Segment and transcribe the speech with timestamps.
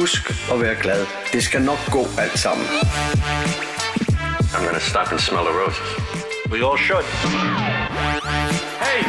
[0.00, 1.06] Husk at være glad.
[1.32, 2.66] Det skal nok gå alt sammen.
[4.54, 5.88] I'm gonna stop and smell the roses.
[6.52, 7.06] We all should.
[8.86, 9.00] Hey,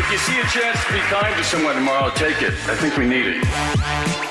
[0.00, 2.54] if you see a chance to be kind to someone tomorrow, take it.
[2.72, 3.36] I think we need it.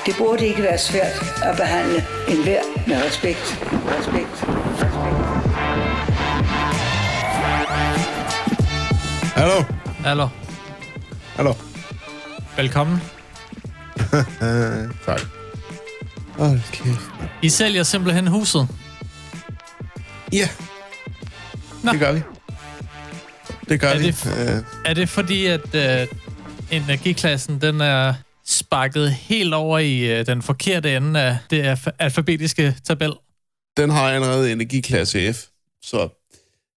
[0.06, 3.44] Det burde ikke være svært at behandle enhver med respekt.
[3.98, 4.34] Respekt.
[4.72, 5.04] Respekt.
[9.36, 9.64] Hallo?
[10.04, 10.28] Hallo.
[11.36, 11.52] Hallo?
[12.56, 13.02] Velkommen.
[15.06, 15.39] tak.
[16.40, 17.00] Hold kæft.
[17.42, 18.68] I sælger simpelthen huset.
[20.32, 20.48] Ja.
[21.84, 21.92] Nå.
[21.92, 22.20] Det gør vi.
[23.68, 24.06] Det gør Er vi.
[24.06, 24.26] det
[24.56, 26.06] Øh, Er det fordi, at øh,
[26.70, 28.14] energiklassen den er
[28.46, 33.12] sparket helt over i øh, den forkerte ende af det alf- alfabetiske tabel?
[33.76, 35.44] den har allerede energiklasse F.
[35.82, 36.08] Så,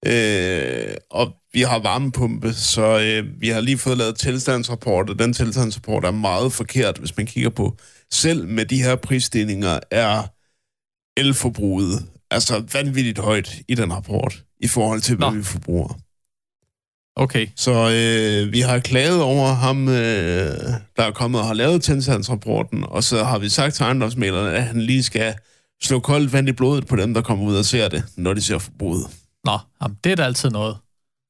[0.05, 5.34] øh, og vi har varmepumpe, så øh, vi har lige fået lavet tilstandsrapport, og den
[5.34, 7.78] tilstandsrapport er meget forkert, hvis man kigger på.
[8.14, 10.23] Selv med de her prisstigninger er
[11.17, 15.38] elforbruget altså vanvittigt højt i den rapport, i forhold til, hvad Nå.
[15.38, 16.00] vi forbruger.
[17.16, 17.47] Okay.
[17.56, 19.95] Så øh, vi har klaget over ham, øh,
[20.97, 24.64] der er kommet og har lavet tilstandsrapporten, og så har vi sagt til ejendomsmælerne, at
[24.64, 25.36] han lige skal
[25.84, 28.41] slå koldt vand i blodet på dem, der kommer ud og ser det, når de
[28.41, 29.08] ser forbruget.
[29.44, 30.78] Nå, jamen, det er da altid noget.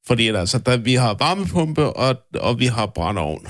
[0.08, 3.48] Fordi altså, der, vi har varmepumpe, og, og vi har brændeovn.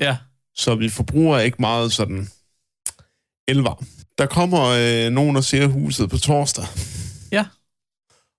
[0.00, 0.16] Ja.
[0.56, 2.28] Så vi forbruger ikke meget sådan
[3.48, 3.86] elvarm.
[4.18, 6.64] Der kommer øh, nogen og ser huset på torsdag.
[7.32, 7.46] Ja.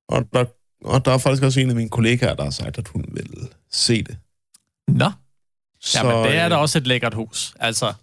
[0.10, 0.46] Og der,
[0.86, 3.50] og der er faktisk også en af mine kollegaer, der har sagt, at hun vil
[3.72, 4.18] se det.
[4.88, 5.12] Nå.
[5.82, 7.54] Så, Jamen, det er da øh, også et lækkert hus.
[7.60, 7.94] Altså,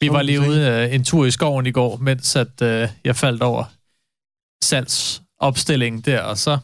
[0.00, 3.16] vi var lige ude øh, en tur i skoven i går, mens at, øh, jeg
[3.16, 3.64] faldt over
[4.64, 6.58] salgsopstillingen der, og så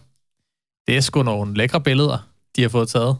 [0.86, 3.16] det er sgu nogle lækre billeder, de har fået taget.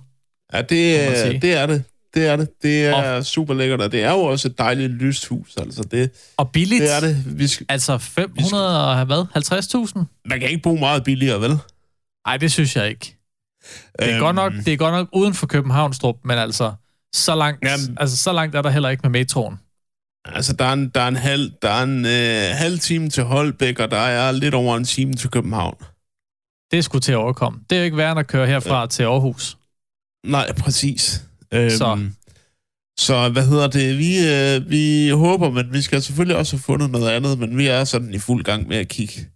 [0.53, 1.85] Ja, det, det er det.
[2.15, 2.49] Det er det.
[2.63, 5.57] Det er super lækkert, og det er jo også et dejligt lyst hus.
[5.57, 6.83] Altså, det, Og billigt.
[6.83, 7.39] det er det.
[7.39, 9.25] Vi skal, Altså 500 og hvad?
[9.99, 10.05] 50.000?
[10.29, 11.59] man kan ikke bo meget billigere, vel?
[12.27, 13.17] Nej, det synes jeg ikke.
[13.99, 16.73] Det er, Øhm, godt nok, det er godt nok uden for Københavnstrup, men altså
[17.15, 19.61] så langt, Jamen- altså, så langt er der heller ikke med metroen.
[20.25, 23.25] Altså, der er en, der er en, halv, der er en øh, halv time til
[23.25, 25.75] Holbæk, og der er lidt over en time til København.
[26.71, 27.61] Det er sgu til at overkomme.
[27.71, 28.87] Det er jo ikke værd at køre herfra ja.
[28.87, 29.57] til Aarhus.
[30.27, 31.23] Nej, præcis.
[31.53, 32.09] Øhm, Så.
[32.99, 33.99] Så hvad hedder det?
[33.99, 37.67] Vi, øh, vi håber, men vi skal selvfølgelig også have fundet noget andet, men vi
[37.67, 39.29] er sådan i fuld gang med at kigge.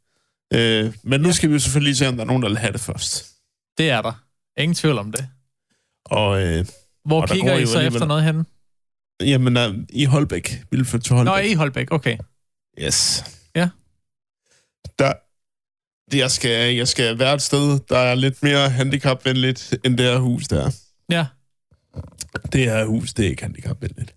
[0.53, 2.59] Øh, men nu skal vi jo selvfølgelig lige se, om der er nogen, der vil
[2.59, 3.27] have det først.
[3.79, 4.13] Det er der.
[4.59, 5.29] Ingen tvivl om det.
[6.05, 6.67] Og øh,
[7.05, 8.45] Hvor Og kigger I så alligevel- efter noget henne?
[9.21, 10.63] jamen, øh, i Holbæk.
[10.71, 11.33] Vi vil flytte til Holbæk.
[11.35, 12.17] Nå, i Holbæk, okay.
[12.81, 13.25] Yes.
[13.57, 13.69] Ja.
[14.99, 15.13] Der,
[16.11, 20.07] det, jeg, skal, jeg skal være et sted, der er lidt mere handicapvenligt, end det
[20.07, 20.71] her hus der.
[21.11, 21.27] Ja.
[22.53, 24.15] Det her hus, det er ikke handicapvenligt.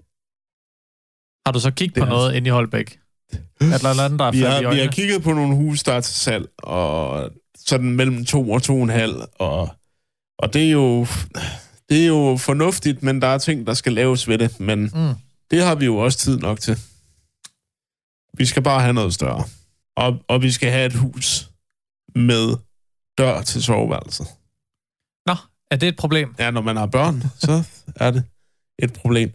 [1.45, 2.99] Har du så kigget Det på er noget inde i Holbæk?
[3.61, 5.93] Er der noget andet, der er Vi har, vi har kigget på nogle hus, der
[5.93, 9.69] er til salg, og sådan mellem to og to og en halv, og,
[10.39, 11.07] og det er jo...
[11.89, 14.59] Det er jo fornuftigt, men der er ting, der skal laves ved det.
[14.59, 15.13] Men Mm.
[15.51, 16.79] det har vi jo også tid nok til.
[18.37, 19.43] Vi skal bare have noget større.
[19.95, 21.49] Og, og vi skal have et hus
[22.15, 22.57] med
[23.17, 24.27] dør til soveværelset.
[25.71, 26.35] Er det et problem?
[26.39, 27.63] Ja, når man har børn, så
[27.95, 28.23] er det
[28.79, 29.33] et problem.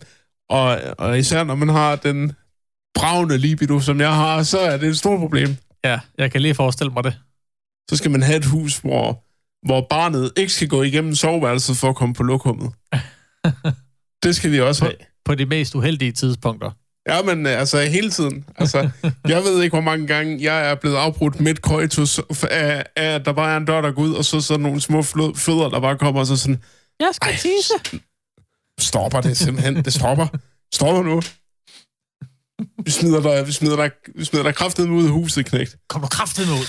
[0.50, 2.32] Og, og især når man har den
[2.94, 5.56] bravende libido, som jeg har, så er det et stort problem.
[5.84, 7.20] Ja, jeg kan lige forestille mig det.
[7.90, 9.24] Så skal man have et hus, hvor,
[9.66, 12.72] hvor barnet ikke skal gå igennem soveværelset for at komme på lokummet.
[14.24, 14.96] det skal vi også have.
[15.24, 16.70] På de mest uheldige tidspunkter.
[17.08, 18.44] Ja, men øh, altså hele tiden.
[18.56, 18.90] Altså,
[19.28, 23.24] jeg ved ikke, hvor mange gange jeg er blevet afbrudt midt coitus af, af, at
[23.24, 25.68] der bare er en dør, der går ud, og så sådan nogle små flød, fødder,
[25.68, 26.62] der bare kommer, og så sådan,
[27.00, 28.00] Jeg skal tisse.
[28.80, 29.76] stopper det simpelthen.
[29.84, 30.26] Det stopper.
[30.74, 31.22] Stopper nu.
[32.84, 35.76] Vi smider dig, vi smider dig, vi smider dig kraftet ud af huset, knægt.
[35.88, 36.66] Kom nu kraftet ud.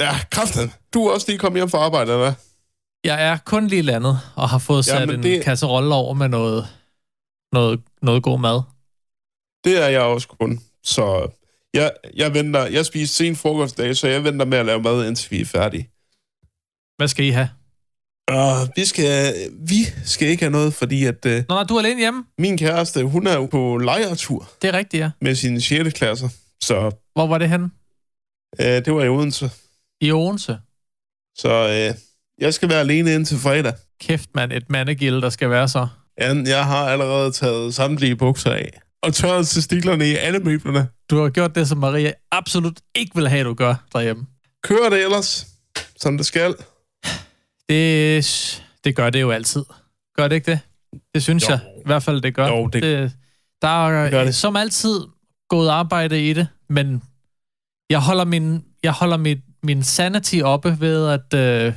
[0.00, 0.70] Ja, kraftet.
[0.94, 2.32] Du er også lige kommet hjem fra arbejde, eller?
[3.04, 6.68] Jeg er kun lige landet og har fået sat en det- kasserolle over med noget,
[7.52, 8.62] noget, noget god mad.
[9.66, 10.60] Det er jeg også kun.
[10.84, 11.28] Så
[11.74, 15.30] jeg, jeg venter, jeg spiser sen frokostdag, så jeg venter med at lave mad, indtil
[15.30, 15.90] vi er færdige.
[16.96, 17.48] Hvad skal I have?
[18.28, 19.34] Og vi skal,
[19.68, 19.74] vi
[20.04, 22.24] skal ikke have noget, fordi at uh, Nå, nej, du er alene hjemme.
[22.38, 25.10] min kæreste, hun er jo på lejretur Det er rigtigt, ja.
[25.20, 25.92] med sine 6.
[25.98, 26.28] klasser.
[26.62, 27.70] Så Hvor var det henne?
[28.58, 29.50] uh, det var i Odense.
[30.00, 30.58] I Odense.
[31.38, 31.98] Så uh,
[32.42, 33.72] jeg skal være alene indtil fredag.
[34.00, 34.52] Kæft, mand.
[34.52, 35.88] Et mandegilde, der skal være så.
[36.18, 38.80] Jeg, jeg har allerede taget samtlige bukser af.
[39.06, 40.88] Og tørret testiklerne i alle møblerne.
[41.10, 44.26] Du har gjort det, som Maria absolut ikke vil have, du gør derhjemme.
[44.62, 45.46] Kører det ellers,
[45.96, 46.54] som det skal?
[47.68, 49.64] Det, det gør det jo altid.
[50.16, 50.60] Gør det ikke det?
[51.14, 51.52] Det synes Jo.
[51.52, 52.48] jeg i hvert fald, det gør.
[52.48, 53.12] Jo, det- det
[53.62, 54.34] der er, gør det.
[54.34, 55.00] Som altid
[55.48, 57.02] gået arbejde i det, men
[57.90, 61.74] jeg holder min, jeg holder mit, min sanity oppe ved at øh,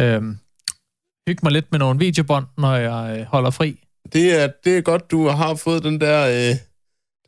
[0.00, 0.22] øh,
[1.28, 3.81] hygge mig lidt med nogle videobånd, når jeg øh, holder fri.
[4.12, 6.56] Det er, det er godt, du har fået den der, øh,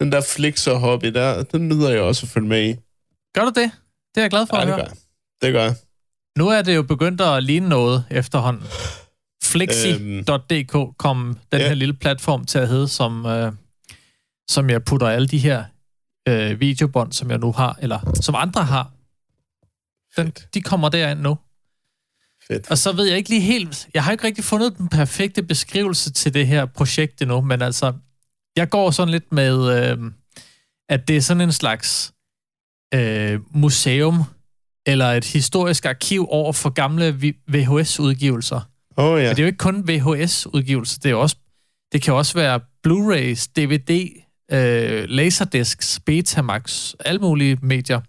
[0.00, 1.42] den der flixer-hobby der.
[1.42, 2.76] Den nyder jeg også at følge med i.
[3.34, 3.70] Gør du det?
[4.14, 4.84] Det er jeg glad for Ja, at det høre.
[4.86, 4.94] gør.
[5.42, 5.74] Det gør jeg.
[6.38, 8.62] Nu er det jo begyndt at ligne noget efterhånden.
[9.44, 11.66] Flexi.dk kom den ja.
[11.68, 13.52] her lille platform til at hedde, som, øh,
[14.48, 15.64] som jeg putter alle de her
[16.28, 18.90] øh, videobånd, som jeg nu har, eller som andre har.
[20.16, 21.38] Den, de kommer derind nu.
[22.48, 22.70] Fedt.
[22.70, 23.88] Og så ved jeg ikke lige helt...
[23.94, 27.92] Jeg har ikke rigtig fundet den perfekte beskrivelse til det her projekt endnu, men altså,
[28.56, 29.98] jeg går sådan lidt med, øh,
[30.88, 32.12] at det er sådan en slags
[32.94, 34.24] øh, museum,
[34.86, 38.60] eller et historisk arkiv over for gamle VHS-udgivelser.
[38.96, 39.26] Oh, ja.
[39.26, 41.36] Men det er jo ikke kun VHS-udgivelser, det, er også,
[41.92, 44.20] det kan også være Blu-rays, DVD,
[44.52, 48.00] øh, Laserdiscs, Betamax, alle mulige medier.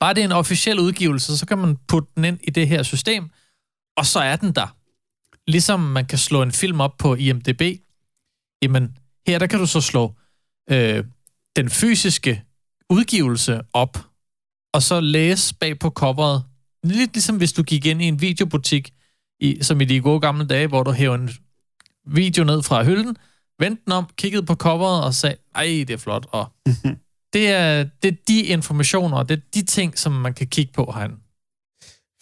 [0.00, 2.82] Bare det er en officiel udgivelse, så kan man putte den ind i det her
[2.82, 3.30] system,
[3.96, 4.76] og så er den der.
[5.50, 7.62] Ligesom man kan slå en film op på IMDb,
[8.62, 10.14] jamen her der kan du så slå
[10.70, 11.04] øh,
[11.56, 12.44] den fysiske
[12.90, 13.98] udgivelse op,
[14.74, 16.44] og så læse bag på coveret.
[16.84, 18.94] Lidt ligesom hvis du gik ind i en videobutik,
[19.40, 21.30] i, som i de gode gamle dage, hvor du hævde en
[22.06, 23.16] video ned fra hylden,
[23.58, 26.26] vendte den om, kiggede på coveret og sagde, ej, det er flot.
[26.32, 26.52] Og
[27.32, 30.72] det, er, det er de informationer, og det er de ting, som man kan kigge
[30.72, 31.16] på herinde.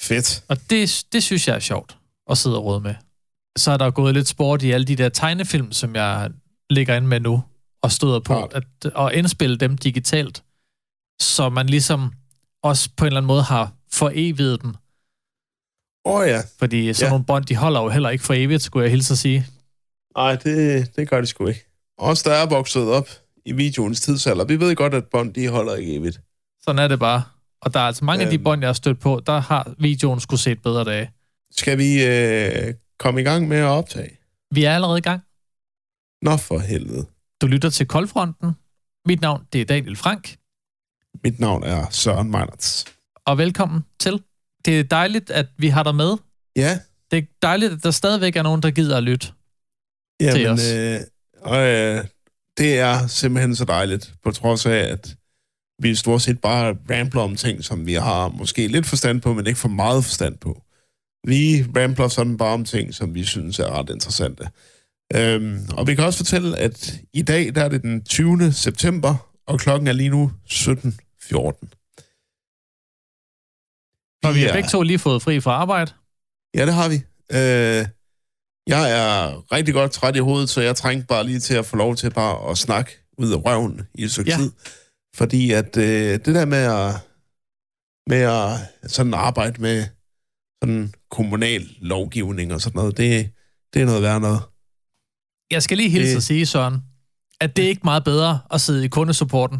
[0.01, 0.45] Fedt.
[0.49, 1.97] Og det, det synes jeg er sjovt
[2.31, 2.95] at sidde og råde med.
[3.59, 6.31] Så er der gået lidt sport i alle de der tegnefilm, som jeg
[6.71, 7.43] ligger ind med nu,
[7.83, 8.65] og støder på, Klart.
[8.85, 10.43] at, at indspille dem digitalt,
[11.21, 12.13] så man ligesom
[12.63, 14.75] også på en eller anden måde har foreviget dem.
[16.05, 16.43] Åh oh, ja.
[16.59, 17.11] Fordi sådan Ja.
[17.11, 19.47] nogle bånd, de holder jo heller ikke for evigt, skulle jeg hilse at sige.
[20.17, 21.65] Nej, det, det gør det sgu ikke.
[21.99, 23.09] Os, der er vokset op
[23.49, 26.21] i videoens tidsalder, vi ved godt, at bånd, de holder ikke evigt.
[26.63, 27.23] Sådan er det bare.
[27.63, 28.27] Og der er altså mange øhm.
[28.27, 28.45] af de Øhm.
[28.45, 31.11] bånd, jeg har stødt på, der har videoen skulle set bedre dage.
[31.51, 34.19] Skal vi øh, komme i gang med at optage?
[34.51, 35.21] Vi er allerede i gang.
[36.23, 37.07] Nå for helvede.
[37.43, 38.53] Du lytter til Koldfronten.
[39.07, 40.37] Mit navn, det er Daniel Frank.
[41.25, 42.85] Mit navn er Søren Meinerts.
[43.27, 44.23] Og velkommen til.
[44.65, 46.17] Det er dejligt, at vi har dig med.
[46.57, 46.79] Ja,
[47.11, 49.27] Det er dejligt, at der stadigvæk er nogen, der gider at lytte.
[50.21, 50.73] jamen, os.
[50.73, 51.01] øh,
[51.43, 52.05] og, øh,
[52.59, 55.17] det er simpelthen så dejligt, på trods af, at
[55.83, 59.47] vi stort set bare rambler om ting, som vi har måske lidt forstand på, men
[59.47, 60.63] ikke for meget forstand på.
[61.27, 64.49] Vi rambler sådan bare om ting, som vi synes er ret interessante.
[65.15, 68.53] Øhm, og vi kan også fortælle, at i dag der er det den 20.
[68.53, 71.35] september, og klokken er lige nu 17.14.
[74.25, 75.93] Og vi har begge to lige fået fri fra arbejde.
[76.55, 76.95] Ja, det har vi.
[77.33, 77.87] Øh,
[78.69, 81.77] jeg er rigtig godt træt i hovedet, så jeg trængte bare lige til at få
[81.77, 84.37] lov til bare at snakke ud af røven i et stykke Ja.
[84.37, 84.53] tid.
[85.17, 86.95] Fordi at øh, det der med at,
[88.07, 89.85] med at sådan arbejde med
[90.63, 93.31] sådan kommunal lovgivning og sådan noget, det,
[93.75, 94.41] det er noget værd noget.
[95.51, 96.77] Jeg skal lige hilse Det- at sige, Søren,
[97.41, 99.59] at det er ikke meget bedre at sidde i kundesupporten.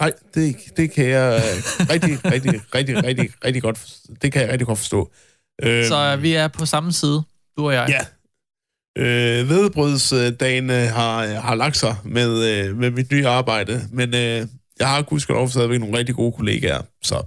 [0.00, 1.42] Nej, det, det kan jeg
[1.90, 5.12] rigtig, rigtig, rigtig, rigtig, rigtig godt, det kan jeg rigtig godt forstå.
[5.62, 7.22] Øhm, Så vi er på samme side,
[7.58, 7.86] du og jeg.
[7.88, 8.00] Ja.
[8.96, 14.46] Øh, vedbrødsdagen øh, har, har lagt sig med, øh, med mit nye arbejde, men øh,
[14.78, 17.22] jeg har gudskelov stadigvæk nogle rigtig gode kollegaer, så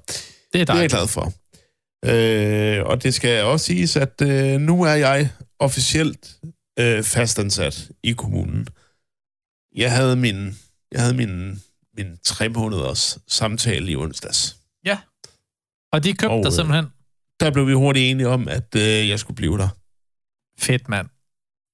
[0.53, 1.33] det er det er jeg glad for.
[2.05, 6.37] Øh, og det skal også siges, at øh, nu er jeg officielt
[6.79, 8.67] øh, fastansat i kommunen.
[9.75, 10.57] Jeg havde min,
[10.91, 11.63] jeg havde min,
[11.97, 14.59] min tre måneders samtale i onsdags.
[15.91, 16.85] Og de købte Og, dig øh, simpelthen.
[17.39, 19.69] Der blev vi hurtigt enige om, at øh, jeg skulle blive der.
[20.59, 21.07] Fedt, mand.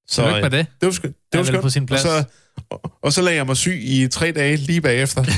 [0.08, 0.66] Så, Tillykke med det.
[0.80, 1.62] Det var, sgu- det var skønt.
[1.62, 2.04] på sin plads.
[2.04, 2.24] Og så,
[2.70, 5.24] og, og så lagde jeg mig syg i tre dage lige bagefter.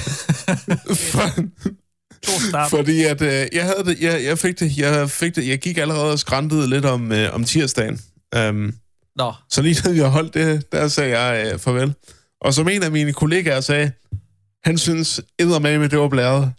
[1.10, 5.58] For, fordi at, øh, jeg, havde det, jeg, jeg, fik det, jeg fik det, jeg
[5.58, 8.00] gik allerede og skræntede lidt om, øh, om tirsdagen.
[8.36, 8.74] Um,
[9.16, 11.94] Nå, så lige da vi har holdt det, der sagde jeg øh, farvel.
[12.40, 13.92] Og som en af mine kollegaer sagde,
[14.64, 16.52] han synes eddermame, det var blæret.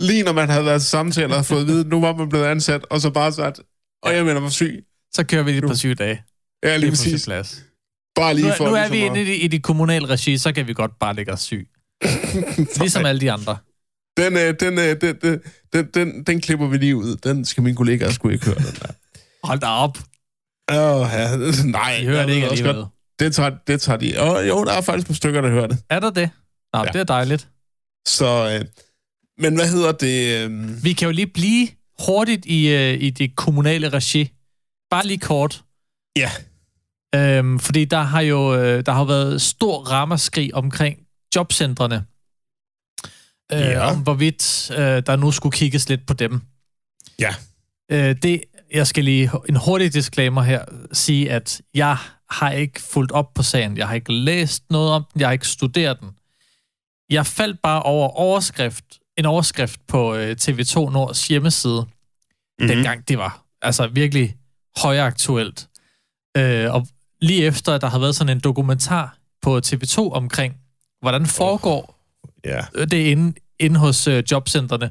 [0.00, 2.44] Lige når man havde været til samtaler og fået at vide, nu var man blevet
[2.44, 3.60] ansat, og så bare sagt,
[4.02, 4.84] og jeg mener mig syg.
[5.12, 6.22] så kører vi lige på syv dage.
[6.64, 7.24] Ja, Det lige er præcis.
[7.24, 7.62] plads.
[8.14, 10.52] Bare lige Nu, for nu er ligesom vi inde i, i det kommunale regi, så
[10.52, 11.68] kan vi godt bare lægge os syg.
[12.80, 13.56] Ligesom alle de andre.
[14.16, 15.40] Den, øh, den, øh, den, den,
[15.72, 17.16] den, den, den klipper vi lige ud.
[17.16, 18.88] Den skal mine kollegaer sgu ikke høre, den der.
[19.44, 19.98] Hold da op.
[20.72, 21.36] Åh, ja.
[21.64, 22.74] Nej, De hører det ikke alligevel.
[22.74, 22.88] godt,
[23.18, 24.14] Det tager, det tager de.
[24.18, 25.78] Og, jo, der er faktisk på stykker, der hører det.
[25.90, 26.30] Er der det?
[26.72, 26.84] Nå, Ja.
[26.84, 26.92] ja.
[26.92, 27.48] det er dejligt.
[28.08, 28.64] Så, øh,
[29.38, 30.44] men hvad hedder det?
[30.50, 31.68] Øh, Vi kan jo lige blive
[32.06, 34.30] hurtigt i, øh, i det kommunale regi.
[34.90, 35.62] Bare lige kort.
[36.16, 36.30] ja,
[37.14, 40.98] Øhm, fordi der har jo øh, der har været stor ramaskrig omkring
[41.36, 42.04] jobcentrene.
[43.52, 43.90] Øh, Ja.
[43.90, 46.40] Om hvorvidt øh, der nu skulle kigges lidt på dem.
[47.18, 47.34] Ja.
[47.92, 51.96] Øh, det, jeg skal lige en hurtig disclaimer her sige, at jeg
[52.30, 53.76] har ikke fulgt op på sagen.
[53.76, 55.20] Jeg har ikke læst noget om den.
[55.20, 56.10] Jeg har ikke studeret den.
[57.10, 58.84] Jeg faldt bare over overskrift,
[59.16, 62.68] en overskrift på øh, TV2 Nords hjemmeside, mm-hmm.
[62.68, 64.36] dengang det var altså virkelig
[64.76, 65.68] højaktuelt.
[66.36, 66.86] Øh, og
[67.22, 70.54] lige efter, at der havde været sådan en dokumentar på TV2 omkring,
[71.00, 71.96] hvordan foregår
[72.44, 72.60] Ja.
[72.74, 74.90] det er inde, inde hos øh, jobcentrene.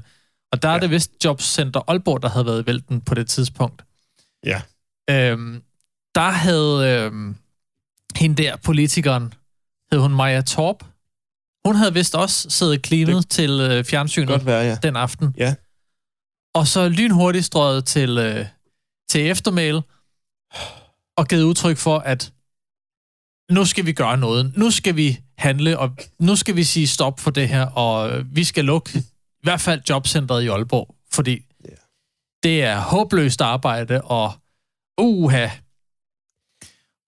[0.52, 0.76] Og der ja.
[0.76, 3.84] er det vist Jobcenter Aalborg, der havde været i vælten på det tidspunkt.
[4.46, 4.62] Ja.
[5.10, 5.64] Øhm,
[6.16, 7.36] der havde øhm,
[8.16, 9.34] hende der, politikeren,
[9.92, 10.84] hed hun Maja Torp.
[11.66, 14.76] Hun havde vist også siddet klinet det til øh, fjernsynet Godt være, ja.
[14.84, 15.36] den aften.
[15.38, 15.56] Ja.
[16.54, 18.46] Og så lynhurtigt strøget til, øh,
[19.10, 19.82] til eftermæl
[21.20, 22.34] og givet udtryk for, at
[23.52, 24.58] nu skal vi gøre noget.
[24.58, 28.44] Nu skal vi handle, og nu skal vi sige stop for det her, og vi
[28.44, 31.76] skal lukke i hvert fald jobcentret i Aalborg, fordi Ja.
[32.44, 34.34] det er håbløst arbejde, og
[34.98, 35.48] uha.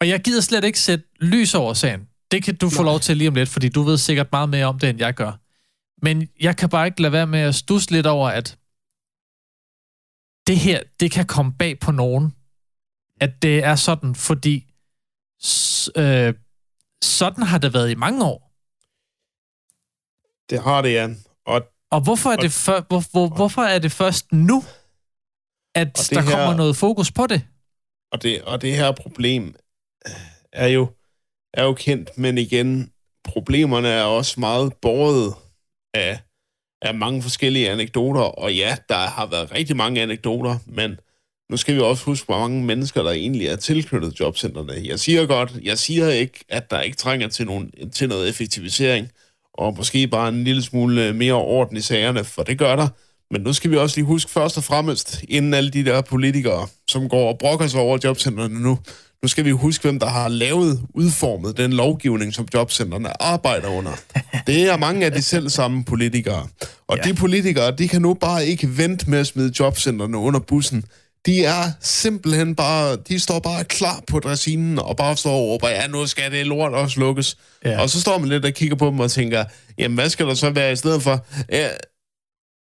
[0.01, 2.07] Og jeg gider slet ikke sætte lys over sagen.
[2.31, 4.65] Det kan du få lov til lige om lidt, fordi du ved sikkert meget mere
[4.65, 5.31] om det, end jeg gør.
[6.05, 8.57] Men jeg kan bare ikke lade være med at stusse lidt over, at
[10.47, 12.35] det her, det kan komme bag på nogen.
[13.21, 14.55] At det er sådan, fordi
[15.97, 16.33] øh,
[17.03, 18.51] sådan har det været i mange år.
[20.49, 21.17] Det har det, Jan.
[21.45, 21.61] Og,
[21.91, 24.63] Og hvorfor er, Og- det, for, hvor, hvor, hvorfor er det først nu,
[25.75, 27.41] at Og der her- kommer noget fokus på det?
[28.11, 29.55] og, det, og det her problem
[30.07, 30.11] øh,
[30.53, 30.91] er jo,
[31.53, 32.91] er jo kendt, men igen,
[33.23, 35.35] problemerne er også meget båret
[35.93, 36.21] af,
[36.81, 40.99] af mange forskellige anekdoter, og ja, der har været rigtig mange anekdoter, men
[41.51, 44.73] nu skal vi også huske, hvor mange mennesker, der egentlig er tilknyttet jobcentrene.
[44.85, 49.07] Jeg siger godt, jeg siger ikke, at der ikke trænger til, nogen, til noget effektivisering,
[49.53, 52.87] og måske bare en lille smule mere orden i sagerne, for det gør der.
[53.31, 56.67] Men nu skal vi også lige huske først og fremmest, inden alle de der politikere,
[56.87, 58.79] som går og brokker sig over jobcentrene nu,
[59.23, 63.91] nu skal vi huske, hvem der har lavet, udformet den lovgivning, som jobcentrene arbejder under.
[64.47, 66.47] Det er mange af de selv samme politikere.
[66.87, 67.09] Og ja.
[67.09, 70.83] de politikere, de kan nu bare ikke vente med at smide jobcentrene under bussen.
[71.25, 75.69] De er simpelthen bare, de står bare klar på dressinen og bare står og råber,
[75.69, 77.37] ja, nu skal det lort også lukkes.
[77.65, 77.81] Ja.
[77.81, 79.45] Og så står man lidt og kigger på dem og tænker,
[79.77, 81.25] jamen hvad skal der så være i stedet for?
[81.51, 81.69] Ja,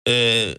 [0.08, 0.54] øh,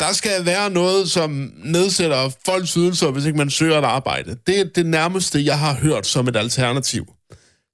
[0.00, 4.36] der skal være noget, som nedsætter folks ydelser, hvis ikke man søger et arbejde.
[4.46, 7.06] Det er det nærmeste, jeg har hørt som et alternativ.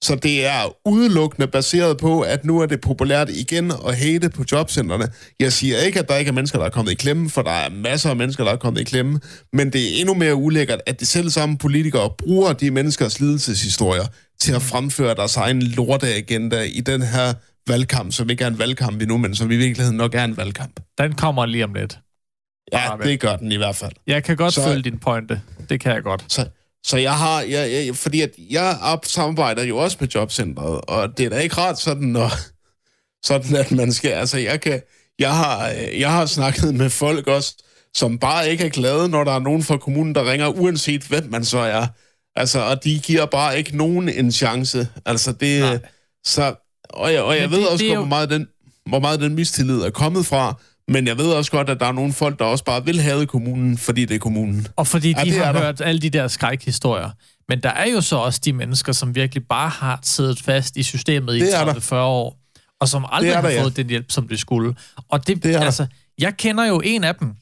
[0.04, 4.44] Så det er udelukkende baseret på, at nu er det populært igen at hate på
[4.52, 5.08] jobcentrene.
[5.40, 7.50] Jeg siger ikke, at der ikke er mennesker, der er kommet i klemme, for der
[7.50, 9.20] er masser af mennesker, der er kommet i klemme.
[9.52, 14.04] Men det er endnu mere ulækkert, at de selv samme politikere bruger de menneskers lidelseshistorier
[14.40, 17.32] til at fremføre deres egen lorteagenda i den her
[17.68, 20.80] valgkamp, som ikke er en valgkamp endnu, men som i virkeligheden nok er en valgkamp.
[20.98, 21.98] Den kommer lige om lidt.
[22.72, 23.92] Ja, det gør den i hvert fald.
[24.06, 24.64] Jeg kan godt så...
[24.64, 25.40] følge din pointe.
[25.68, 26.24] Det kan jeg godt.
[26.28, 26.46] Så,
[26.86, 31.18] så jeg har, jeg, jeg, fordi at jeg op- samarbejder jo også med jobcentret, og
[31.18, 32.30] det er da ikke rart sådan, når,
[33.26, 34.80] sådan at man skal, altså jeg kan,
[35.18, 35.66] jeg har,
[35.98, 37.54] jeg har snakket med folk også,
[37.94, 41.24] som bare ikke er glade, når der er nogen fra kommunen, der ringer, uanset hvem
[41.30, 41.86] man så er.
[42.36, 44.88] Altså, og de giver bare ikke nogen en chance.
[45.06, 45.78] Altså, det, Nej.
[46.24, 46.54] så,
[46.90, 48.46] og jeg, og jeg Men ved det- også det godt, jo- hvor meget, den,
[48.88, 50.60] hvor meget den mistillid er kommet fra,
[50.92, 53.26] men jeg ved også godt, at der er nogle folk, der også bare vil have
[53.26, 54.66] kommunen, fordi det er kommunen.
[54.76, 55.60] Og fordi Ja, de er har der.
[55.64, 57.10] hørt alle de der skrækhistorier.
[57.48, 60.82] Men der er jo så også de mennesker, som virkelig bare har siddet fast i
[60.82, 61.74] systemet i Det er der.
[61.74, 62.38] 30-40 år,
[62.80, 63.62] og som aldrig har der, ja.
[63.62, 64.74] fået den hjælp, som de skulle.
[65.08, 65.64] Og det, Det er der.
[65.64, 65.86] altså,
[66.18, 67.34] jeg kender jo en af dem,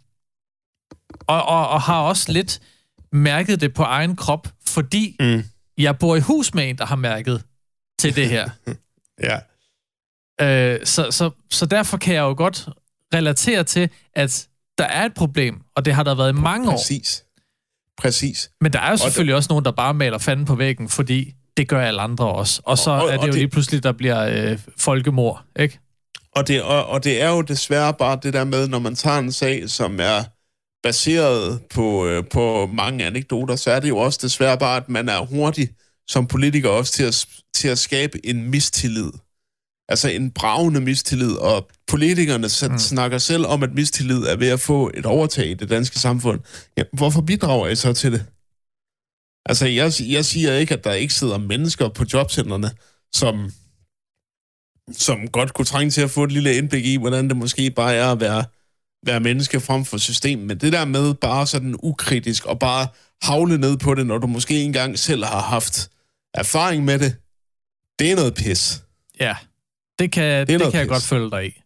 [1.27, 2.61] og, og, og har også lidt
[3.13, 5.45] mærket det på egen krop, fordi Mm.
[5.79, 7.43] jeg bor i hus med en, der har mærket
[7.99, 8.51] til det her.
[9.23, 9.39] Ja.
[10.41, 12.69] Øh, så, så, så derfor kan jeg jo godt
[13.15, 14.49] relatere til, at
[14.79, 16.73] der er et problem, og det har der været i mange år.
[16.77, 17.25] Præcis.
[17.99, 18.51] Præcis.
[18.61, 21.69] Men der er jo selvfølgelig også nogen, der bare maler fanden på væggen, fordi det
[21.69, 22.61] gør alle andre også.
[22.65, 25.45] Og så Og- og- er det og jo det- lige pludselig, der bliver øh, folkemord,
[25.59, 25.79] ikke?
[26.37, 29.19] Og det, og, og det er jo desværre bare det der med, når man tager
[29.19, 30.25] en sag, som er
[30.83, 35.09] baseret på, øh, på mange anekdoter, så er det jo også desværre bare, at man
[35.09, 35.69] er hurtig
[36.09, 39.11] som politiker også til at, til at skabe en mistillid.
[39.89, 42.79] Altså en bravende mistillid, og politikerne mm.
[42.79, 46.41] snakker selv om, at mistillid er ved at få et overtag i det danske samfund.
[46.77, 48.25] Ja, hvorfor bidrager I så til det?
[49.47, 52.71] Altså, jeg, jeg siger ikke, at der ikke sidder mennesker på jobcentrene,
[53.15, 53.51] som
[54.93, 57.95] som godt kunne trænge til at få et lille indblik i, hvordan det måske bare
[57.95, 58.45] er at være,
[59.07, 60.39] være menneske frem for system.
[60.39, 62.87] Men det der med bare sådan ukritisk og bare
[63.23, 65.91] havle ned på det, når du måske engang selv har haft
[66.35, 67.17] erfaring med det,
[67.99, 68.83] det er noget pis.
[69.21, 69.37] Ja.
[69.99, 71.63] Det kan, det det kan jeg godt følge dig i.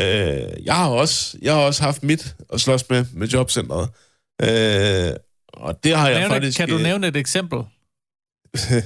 [0.00, 3.88] Øh, jeg har også jeg har også haft mit at slås med med jobcentret.
[4.42, 5.16] Øh,
[5.52, 6.58] og det har jeg Nævne, faktisk...
[6.58, 7.58] kan du øh, nævne et eksempel?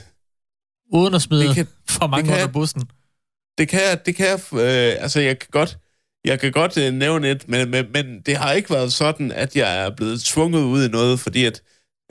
[0.98, 2.82] Uden at smide Det kan- for mange det kan under bussen.
[3.58, 5.78] det kan jeg, det kan jeg, øh, altså jeg kan godt,
[6.24, 9.56] jeg kan godt øh, nævne et, men, men, men det har ikke været sådan, at
[9.56, 11.62] jeg er blevet tvunget ud i noget, fordi at,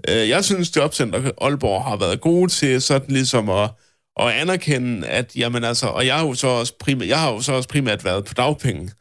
[0.10, 3.70] øh, jeg synes, Jobcenter Aalborg har været gode til sådan ligesom at,
[4.20, 7.42] at anerkende, at jamen altså, og jeg har jo så også primært, jeg har jo
[7.42, 8.92] så også primært været på dagpenge,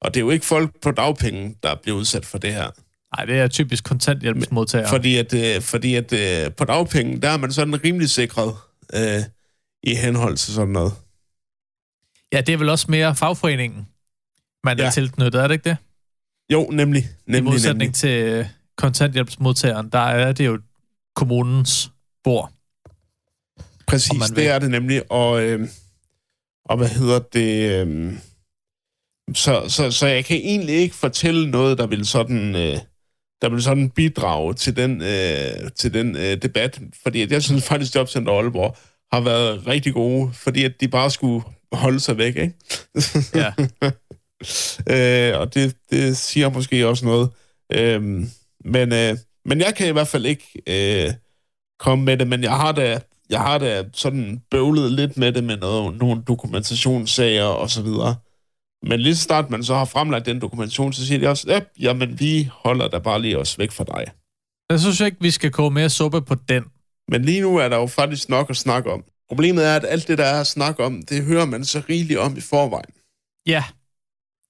[0.00, 2.70] og det er jo ikke folk på dagpenge, der bliver udsat for det her.
[3.16, 4.88] Nej, det er typisk kontanthjælpsmodtagere.
[4.88, 8.54] Fordi at, øh, fordi at øh, på dagpenge, der er man sådan rimelig sikret
[8.94, 9.22] øh,
[9.82, 10.92] i henhold til sådan noget.
[12.32, 13.86] Ja, det er vel også mere fagforeningen,
[14.64, 14.86] man ja.
[14.86, 15.76] Er tilknyttet, er det ikke det?
[16.52, 17.02] Jo, nemlig.
[17.02, 17.94] I nemlig, modsætning nemlig.
[17.94, 20.58] til kontanthjælpsmodtageren, der er det jo
[21.14, 21.90] kommunens
[22.24, 22.52] bord.
[23.86, 25.12] Præcis, det er det nemlig.
[25.12, 25.68] Og, øh,
[26.64, 27.70] og hvad hedder det?
[27.70, 28.12] Øh,
[29.34, 32.78] så, så, så jeg kan egentlig ikke fortælle noget, der vil sådan, øh,
[33.42, 36.80] der vil sådan bidrage til den, øh, til den øh, debat.
[37.02, 38.76] Fordi at jeg synes faktisk, Jobcenter Aalborg
[39.12, 42.54] har været rigtig gode, fordi at de bare skulle holde sig væk, ikke?
[43.34, 43.52] Ja.
[45.32, 47.30] øh, og det, det siger måske også noget.
[47.72, 48.02] Øh,
[48.64, 51.12] men, øh, men jeg kan i hvert fald ikke øh,
[51.78, 55.44] komme med det, men jeg har da, jeg har da sådan bøvlet lidt med det
[55.44, 58.14] med noget, nogle dokumentationssager og så videre.
[58.82, 61.60] Men lige så snart man så har fremlagt den dokumentation, så siger de også, ja,
[61.80, 64.04] jamen vi holder da bare lige os væk fra dig.
[64.70, 66.64] Jeg synes ikke, vi skal koge mere suppe på den.
[67.08, 69.04] Men lige nu er der jo faktisk nok at snakke om.
[69.28, 72.18] Problemet er, at alt det, der er at snakke om, det hører man så rigeligt
[72.18, 72.94] om i forvejen.
[73.46, 73.64] Ja,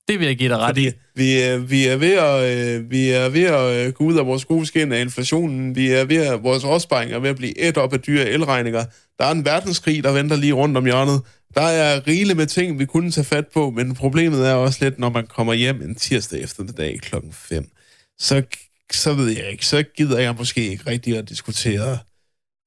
[0.08, 0.90] det vil jeg give dig ret i.
[1.16, 4.26] Vi, er- vi er ved at, øh, vi er ved at øh, gå ud af
[4.26, 5.76] vores gode skin af inflationen.
[5.76, 8.84] Vi er ved at, vores opsparing er ved at blive et op af dyre elregninger.
[9.18, 11.20] Der er en verdenskrig, der venter lige rundt om hjørnet.
[11.54, 14.98] Der er rigeligt med ting, vi kunne tage fat på, men problemet er også lidt,
[14.98, 17.68] når man kommer hjem en tirsdag eftermiddag klokken 5.
[18.18, 18.42] Så,
[18.92, 21.98] så ved jeg ikke, så gider jeg måske ikke rigtig at diskutere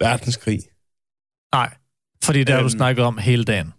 [0.01, 0.59] verdenskrig.
[1.53, 1.73] Nej,
[2.23, 2.69] fordi det har du Øhm.
[2.69, 3.73] snakket om hele dagen.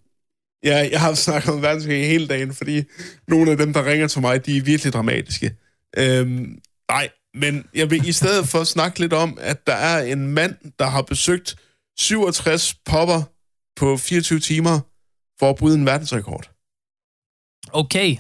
[0.65, 2.83] Ja, jeg har snakket om verdenskrig hele dagen, fordi
[3.29, 5.57] nogle af dem, der ringer til mig, de er virkelig dramatiske.
[5.99, 10.27] Øhm, nej, men jeg vil i stedet for snakke lidt om, at der er en
[10.27, 11.57] mand, der har besøgt
[11.99, 13.23] 67 popper
[13.77, 14.81] på 24 timer
[15.39, 16.51] for at bryde en verdensrekord.
[17.73, 18.17] Okay.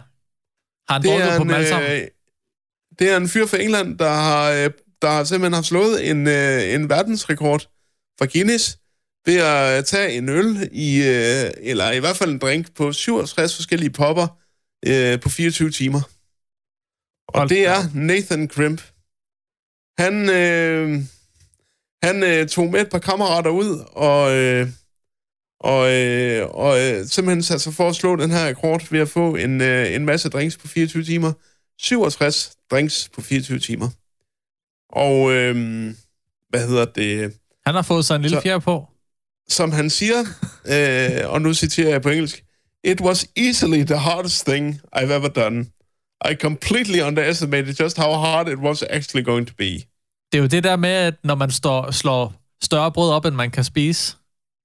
[0.88, 1.90] Har han drukket på dem alle sammen?
[1.92, 2.08] øh,
[2.98, 4.70] det er en fyr fra England, der har, øh,
[5.02, 7.62] der har simpelthen har slået en, øh, en verdensrekord
[8.18, 8.79] fra Guinness
[9.26, 13.56] ved at tage en øl, i, øh, eller i hvert fald en drink, på 67
[13.56, 14.26] forskellige popper
[14.86, 16.00] øh, på 24 timer.
[17.28, 18.82] Og det er Nathan Crimp.
[19.98, 21.00] Han, øh,
[22.02, 24.68] han øh, tog med et par kammerater ud, og, øh,
[25.60, 29.08] og, øh, og øh, simpelthen satte sig for at slå den her rekord ved at
[29.08, 31.32] få en, øh, en masse drinks på 24 timer.
[31.78, 33.88] 67 drinks på 24 timer.
[34.92, 35.54] Og øh,
[36.48, 37.34] hvad hedder det?
[37.66, 38.86] Han har fået sig en lille Så- fjer på.
[39.50, 40.18] Som han siger,
[40.66, 42.44] øh, og nu citerer jeg på engelsk,
[42.84, 45.66] It was easily the hardest thing I've ever done.
[46.30, 49.70] I completely underestimated just how hard it was actually going to be.
[50.32, 53.34] Det er jo det der med, at når man står, slår større brød op, end
[53.34, 54.16] man kan spise.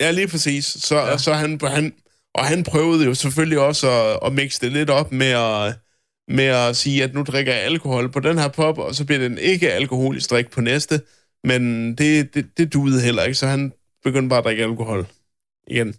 [0.02, 0.66] Ja, lige præcis.
[0.66, 1.18] Så, ja.
[1.18, 1.94] så han, han,
[2.36, 5.74] og han prøvede jo selvfølgelig også at, at mixe det lidt op med at,
[6.28, 9.20] med at sige, at nu drikker jeg alkohol på den her pop, og så bliver
[9.20, 11.02] det en ikke-alkoholisk drik på næste.
[11.44, 13.74] Men det, det, det duede heller ikke, så han
[14.06, 15.08] begyndte bare at drikke alkohol
[15.68, 15.96] igen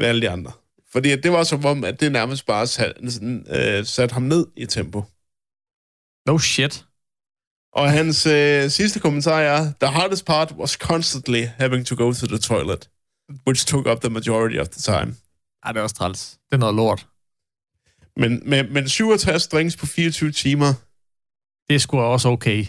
[0.00, 0.52] med alle de andre.
[0.92, 4.46] Fordi det var som om, at det nærmest bare satte sådan, øh, sat ham ned
[4.56, 5.04] i tempo.
[6.26, 6.84] No shit.
[7.72, 12.26] Og hans øh, sidste kommentar er, The hardest part was constantly having to go to
[12.26, 12.90] the toilet,
[13.46, 15.16] which took up the majority of the time.
[15.64, 16.38] Ej, det er også træls.
[16.50, 17.06] Det er noget lort.
[18.16, 20.74] Men, men, men 67 drinks på 24 timer,
[21.68, 22.66] Det er sgu også okay.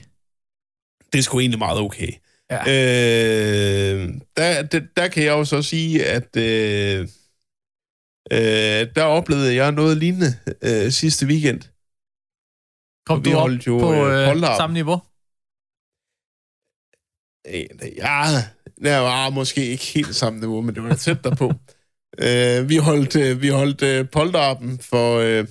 [1.13, 2.11] det er sgu egentlig meget okay.
[2.51, 2.59] Ja.
[2.59, 7.07] Øh, der, der, der kan jeg jo så sige, at øh,
[8.31, 10.27] øh, der oplevede jeg noget lignende
[10.61, 11.61] øh, sidste weekend.
[13.05, 14.99] Kom vi du op jo, på øh, øh, samme niveau?
[17.47, 17.65] Øh,
[17.97, 18.23] Ja,
[18.83, 21.51] det var måske ikke helt samme niveau, men det var tæt derpå.
[22.25, 25.47] øh, vi holdt, øh, vi holdt øh, polterappen for, øh,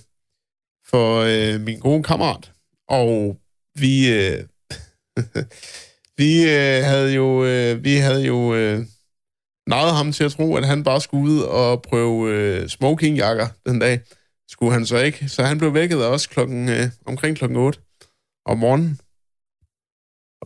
[0.87, 2.52] for øh, min gode kammerat,
[2.88, 3.40] og
[3.74, 4.44] vi, øh,
[6.16, 8.79] vi øh, havde jo, øh, vi havde jo øh,
[9.66, 13.79] naget ham til at tro, at han bare skulle ud og prøve øh, smokingjakker den
[13.79, 14.00] dag.
[14.48, 17.81] Skulle han så ikke, så han blev vækket af os klokken, øh, omkring klokken 8
[18.46, 19.00] om morgenen.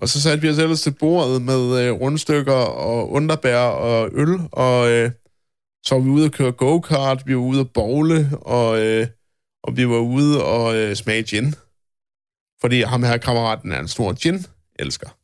[0.01, 4.41] Og så satte vi os ellers til bordet med øh, rundstykker og underbær og øl,
[4.53, 5.11] og, øh,
[5.87, 9.07] så var vi ude og køre go-kart, vi var ude at bowle, og, øh,
[9.63, 11.55] og vi var ude og øh, smage gin.
[12.61, 15.18] Fordi ham her kammeraten er en stor gin-elsker.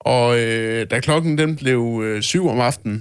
[0.00, 2.98] Og øh, da klokken den blev øh, syv om aftenen,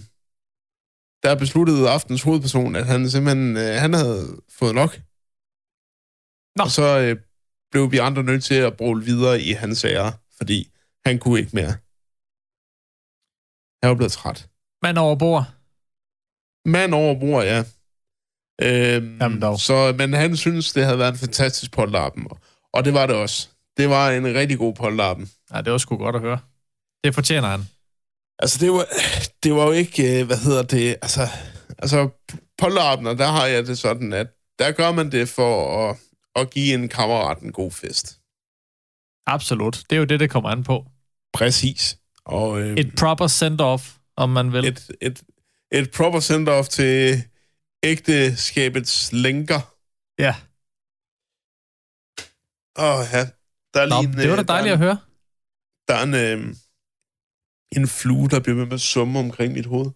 [1.24, 4.92] der besluttede aftens hovedperson, at han simpelthen øh, han havde fået nok.
[6.56, 6.64] Nå.
[6.64, 7.16] Og så øh,
[7.72, 10.72] blev vi andre nødt til at bruge videre i hans sager, fordi
[11.06, 11.74] han kunne ikke mere.
[13.82, 14.50] Han var blevet træt.
[14.84, 15.46] Man over bord.
[16.66, 17.60] Mand over bord, ja.
[18.62, 19.60] Øhm, Jamen dog.
[19.60, 22.28] Så, men han synes, det havde været en fantastisk polterappen.
[22.74, 23.50] Og det var det også.
[23.78, 25.32] Det var en rigtig god polterappen.
[25.54, 26.40] Ja, det var sgu godt at høre.
[27.04, 27.62] Det fortjener han.
[28.40, 28.86] Altså, det var,
[29.44, 31.28] det var jo ikke, øh, hvad hedder det, altså,
[31.78, 32.10] altså
[32.58, 34.28] polterabender, der har jeg det sådan, at
[34.60, 35.54] der gør man det for
[35.90, 35.98] at,
[36.36, 38.20] at give en kammerat en god fest.
[39.28, 39.84] Absolut.
[39.90, 40.86] Det er jo det, det kommer an på.
[41.34, 41.98] Præcis.
[42.26, 44.66] Og, øh, Et proper send-off, om man vil.
[44.66, 45.22] et, et,
[45.72, 47.24] et proper send-off til
[47.84, 49.62] ægteskabets lænker.
[50.20, 50.36] Ja.
[52.78, 53.24] Åh, ja.
[53.74, 54.98] Der er Nå, lige en, det var da øh, der dejligt en- at høre.
[55.88, 56.56] Der er en, øh,
[57.76, 59.92] en flue, der bliver ved med at summe omkring mit hoved.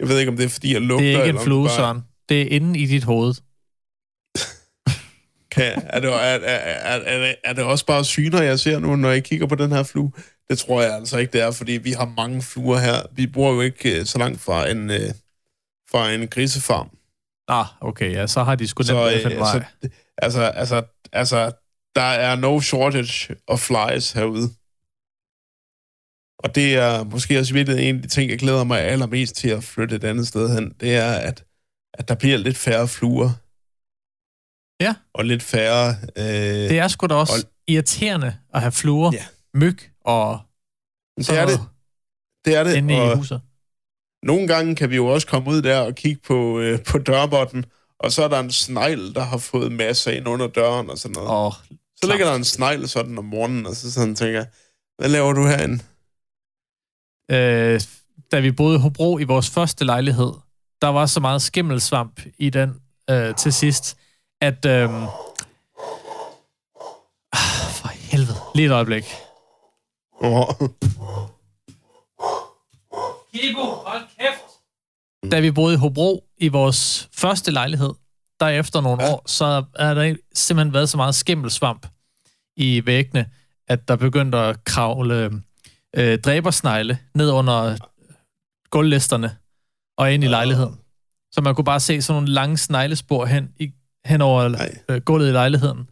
[0.00, 1.06] Jeg ved ikke, om det er, fordi jeg lugter.
[1.06, 2.00] Det er ikke en flue, bare- Søren.
[2.28, 3.34] Det er inde i dit hoved.
[5.54, 9.10] Kan, er, det, er, er, er, er, det, også bare syner, jeg ser nu, når
[9.10, 10.12] jeg kigger på den her flue?
[10.50, 13.02] Det tror jeg altså ikke, det er, fordi vi har mange fluer her.
[13.12, 15.00] Vi bor jo ikke øh, så langt fra en, øh,
[15.90, 16.90] fra en grisefarm.
[17.48, 19.52] Ah, okay, ja, så har de sgu nemt øh, finde vej.
[19.52, 21.52] så altså, altså, altså,
[21.94, 24.48] der er no shortage of flies herude.
[26.44, 29.48] Og det er måske også virkelig en af de ting, jeg glæder mig allermest til
[29.48, 30.74] at flytte et andet sted hen.
[30.80, 31.44] Det er, at,
[31.94, 33.30] at der bliver lidt færre fluer.
[34.80, 34.94] Ja.
[35.14, 35.96] Og lidt færre...
[36.16, 36.24] Øh,
[36.70, 39.24] Det er sgu da også Og- irriterende at have fluer, Ja.
[39.54, 40.38] myg og
[41.16, 41.60] det sådan er det.
[42.44, 42.76] Det er det.
[42.76, 43.40] inde i og huset.
[44.22, 47.64] nogle gange kan vi jo også komme ud der og kigge på, øh, på dørbotten,
[47.98, 51.14] og så er der en snegl, der har fået masser ind under døren og sådan
[51.14, 51.28] noget.
[51.30, 51.54] Og
[51.96, 54.46] så ligger der en snegl sådan om morgenen, og så sådan tænker jeg,
[54.98, 55.84] hvad laver du herinde?
[57.30, 57.80] Øh,
[58.32, 60.32] da vi boede i Hobro i vores første lejlighed,
[60.82, 62.74] der var så meget skimmelsvamp i den
[63.10, 63.96] øh, til sidst,
[64.40, 64.64] at...
[64.66, 64.88] Øh,
[67.70, 68.36] for helvede.
[68.54, 69.04] Lige et øjeblik.
[70.20, 70.54] Oh.
[73.34, 75.30] Kibo, hold kæft!
[75.32, 77.90] Da vi boede i Hobro i vores første lejlighed,
[78.40, 79.12] der efter nogle Ja.
[79.12, 81.86] år, så er der simpelthen været så meget skimmelsvamp
[82.56, 83.30] i væggene,
[83.68, 85.42] at der begyndte at kravle
[85.96, 87.76] øh, dræbersnegle ned under
[88.70, 89.36] gulvlisterne
[89.98, 90.76] og ind i lejligheden.
[91.32, 93.72] Så man kunne bare se sådan nogle lange sneglespor hen, i,
[94.04, 95.88] hen over øh, gulvet i lejligheden.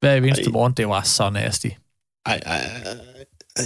[0.00, 0.50] Hver eneste Ej.
[0.52, 0.72] morgen.
[0.72, 1.66] Det var så nasty.
[2.26, 2.56] Ej, ej,
[3.56, 3.64] ej.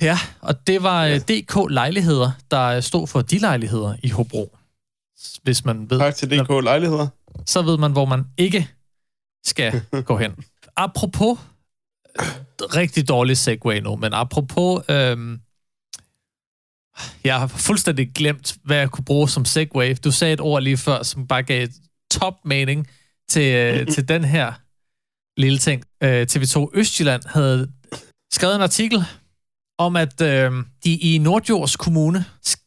[0.00, 1.18] Ja, og det var ja.
[1.18, 4.56] DK Lejligheder, der stod for de lejligheder i Hobro.
[5.42, 7.08] Hvis man ved, Tak til DK Lejligheder.
[7.46, 8.70] så ved man, hvor man ikke
[9.44, 10.34] skal gå hen.
[10.76, 11.38] Apropos,
[12.20, 12.26] øh,
[12.60, 15.38] rigtig dårlig segue nu, men apropos, øh,
[17.24, 19.94] jeg har fuldstændig glemt, hvad jeg kunne bruge som segue.
[19.94, 21.68] Du sagde et ord lige før, som bare gav
[22.10, 22.86] top mening
[23.28, 24.52] til, øh, til den her
[25.36, 25.84] lille ting.
[26.02, 27.72] Øh, TV2 Østjylland havde
[28.32, 29.04] skrevet en artikel
[29.78, 30.52] om, at øh,
[30.84, 32.24] de i Nordjords Kommune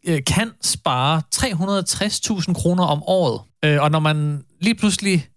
[0.07, 3.41] øh, kan spare 360.000 kroner om året.
[3.65, 5.27] Øh, og når man lige pludselig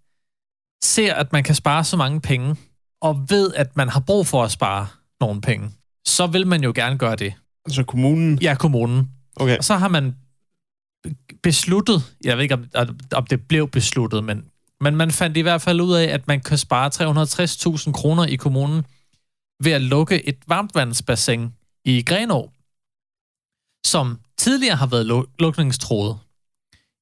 [0.83, 2.57] ser, at man kan spare så mange penge,
[3.01, 4.87] og ved, at man har brug for at spare
[5.21, 5.71] nogle penge,
[6.07, 7.35] så vil man jo gerne gøre det.
[7.67, 8.39] Altså kommunen.
[8.43, 9.11] Ja, kommunen.
[9.37, 9.59] Okay.
[9.59, 10.17] Og så har man
[11.43, 14.45] besluttet, jeg ved ikke, om, om det blev besluttet, men,
[14.81, 16.91] men man fandt i hvert fald ud af, at man kan spare
[17.87, 18.85] 360.000 kroner i kommunen
[19.63, 22.51] ved at lukke et varmtvandsbassin i Grenå,
[23.87, 26.19] som tidligere har været lu- lukningstroet,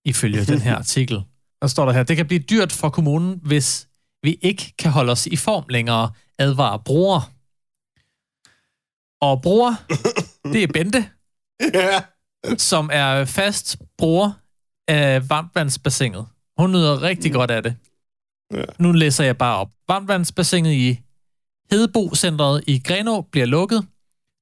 [0.05, 1.23] ifølge den her artikel.
[1.63, 3.88] Der står der her, det kan blive dyrt for kommunen, hvis
[4.29, 7.23] vi ikke kan holde os i form længere, advarer brugere.
[9.21, 9.75] Og bruger,
[10.53, 11.11] det er Bente,
[11.75, 12.01] Ja.
[12.59, 14.33] som er fast bruger
[14.89, 16.27] af varmtvandsbassinet.
[16.59, 17.77] Hun nyder rigtig godt af det.
[18.53, 18.65] Ja.
[18.79, 19.69] Nu læser jeg bare op.
[19.89, 21.01] Varmtvandsbassinet i
[21.71, 23.87] Hedebo-centret i Grenå bliver lukket.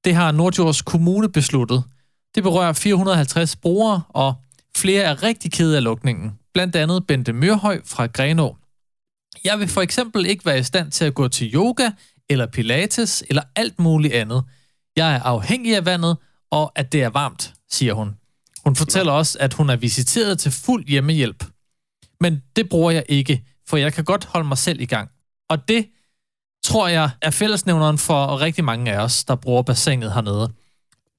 [0.05, 1.83] Det har Nordjords Kommune besluttet.
[2.35, 4.33] Det berører 450 brugere, og
[4.77, 6.39] flere er rigtig kede af lukningen.
[6.53, 8.57] Blandt andet Bente Mørhøj fra Grenå.
[9.43, 11.91] Jeg vil for eksempel ikke være i stand til at gå til yoga,
[12.29, 14.43] eller pilates, eller alt muligt andet.
[14.95, 16.17] Jeg er afhængig af vandet,
[16.51, 18.15] og at det er varmt, siger hun.
[18.65, 21.43] Hun fortæller også, at hun er visiteret til fuld hjemmehjælp.
[22.21, 25.09] Men det bruger jeg ikke, for jeg kan godt holde mig selv i gang.
[25.49, 25.87] Og det
[26.63, 30.53] tror jeg er fællesnævneren for rigtig mange af os, der bruger bassinet hernede.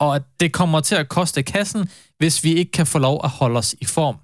[0.01, 3.31] og at det kommer til at koste kassen, hvis vi ikke kan få lov at
[3.31, 4.17] holde os i form.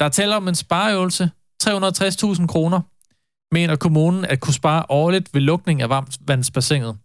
[0.00, 1.30] Der taler om en spareøvelse,
[1.62, 2.80] 360.000 kroner,
[3.52, 6.98] mener kommunen at kunne spare årligt ved lukning af varmtvandsbassinet.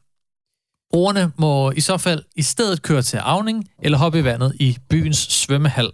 [0.92, 4.78] Brugerne må i så fald i stedet køre til Avning eller hoppe i vandet i
[4.90, 5.92] byens svømmehal.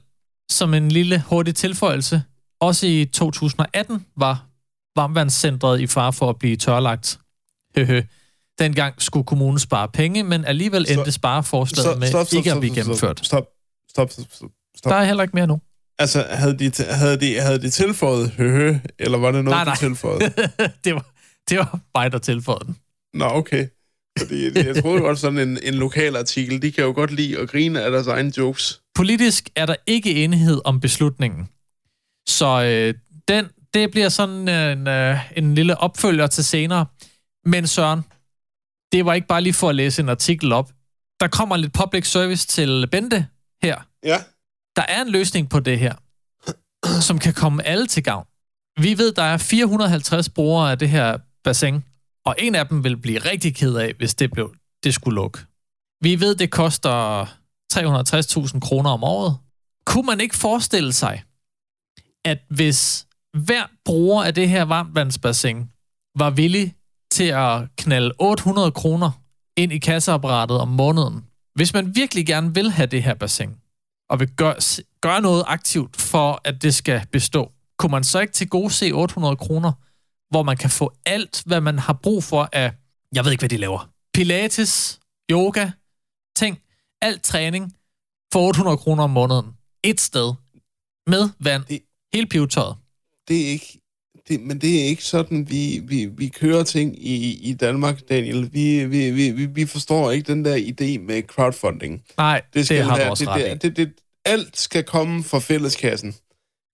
[0.50, 2.24] Som en lille hurtig tilføjelse,
[2.60, 4.46] også i 2018 var
[4.96, 7.20] varmvandscentret i far for at blive tørlagt.
[7.78, 8.02] Høhø.
[8.60, 13.26] Dengang skulle kommunen spare penge, men alligevel endte spareforslaget med ikke at blive gennemført.
[13.26, 13.48] Stop,
[13.90, 14.50] stop, stop, stop.
[14.78, 14.90] stop.
[14.90, 15.60] Der er heller ikke mere nu.
[16.02, 19.74] Altså, havde de, havde de, havde de tilføjet høhø, eller var det noget, Nej, nej.
[19.74, 20.34] de tilføjede?
[20.84, 21.06] det, var,
[21.50, 22.78] det var mig, der tilføjede den.
[23.14, 23.68] Nå, okay.
[24.20, 27.50] Fordi jeg troede godt, sådan en, en lokal artikel, de kan jo godt lide at
[27.50, 28.82] grine af deres egne jokes.
[28.96, 31.50] Politisk er der ikke enighed om beslutningen.
[32.28, 32.94] Så øh,
[33.28, 36.86] den, det bliver sådan en, øh, en lille opfølger til senere.
[37.46, 38.02] Men Søren,
[38.92, 40.72] det var ikke bare lige for at læse en artikel op.
[41.20, 43.26] Der kommer lidt public service til Bente
[43.64, 43.88] her.
[44.04, 44.18] Ja.
[44.76, 45.96] Der er en løsning på det her,
[47.02, 48.26] som kan komme alle til gavn.
[48.80, 51.84] Vi ved, der er 450 brugere af det her bassin,
[52.26, 55.40] og en af dem vil blive rigtig ked af, hvis det, blev, det skulle lukke.
[56.02, 57.26] Vi ved, det koster
[57.74, 59.38] 360.000 kroner om året.
[59.86, 61.24] Kunne man ikke forestille sig,
[62.26, 65.72] at hvis hver bruger af det her varmtvandsbassin
[66.16, 66.76] var villig
[67.12, 69.12] til at knalde 800 kroner
[69.58, 73.56] ind i kasseapparatet om måneden, hvis man virkelig gerne vil have det her bassin,
[74.12, 74.56] og vil gøre,
[75.02, 78.92] gøre noget aktivt for, at det skal bestå, kunne man så ikke til gode se
[78.92, 79.72] 800 kroner,
[80.30, 82.74] hvor man kan få alt, hvad man har brug for af,
[83.16, 85.00] jeg ved ikke, hvad de laver, pilates,
[85.32, 85.72] yoga,
[86.36, 86.60] ting,
[87.02, 87.74] alt træning
[88.34, 89.48] for 800 kroner om måneden.
[89.84, 90.34] Et sted.
[91.08, 91.66] Med vand.
[91.66, 91.82] Det-
[92.14, 92.76] Hele pivetøjet.
[93.28, 93.81] Det er ikke...
[94.28, 98.50] Det, men det er ikke sådan, vi, vi, vi kører ting i, i Danmark, Daniel.
[98.54, 102.04] Vi, vi, vi, vi- forstår ikke den der idé med crowdfunding.
[102.18, 103.94] Nej, det, skal det har du også det, ret det, det, det,
[104.26, 106.16] alt skal komme fra fælleskassen.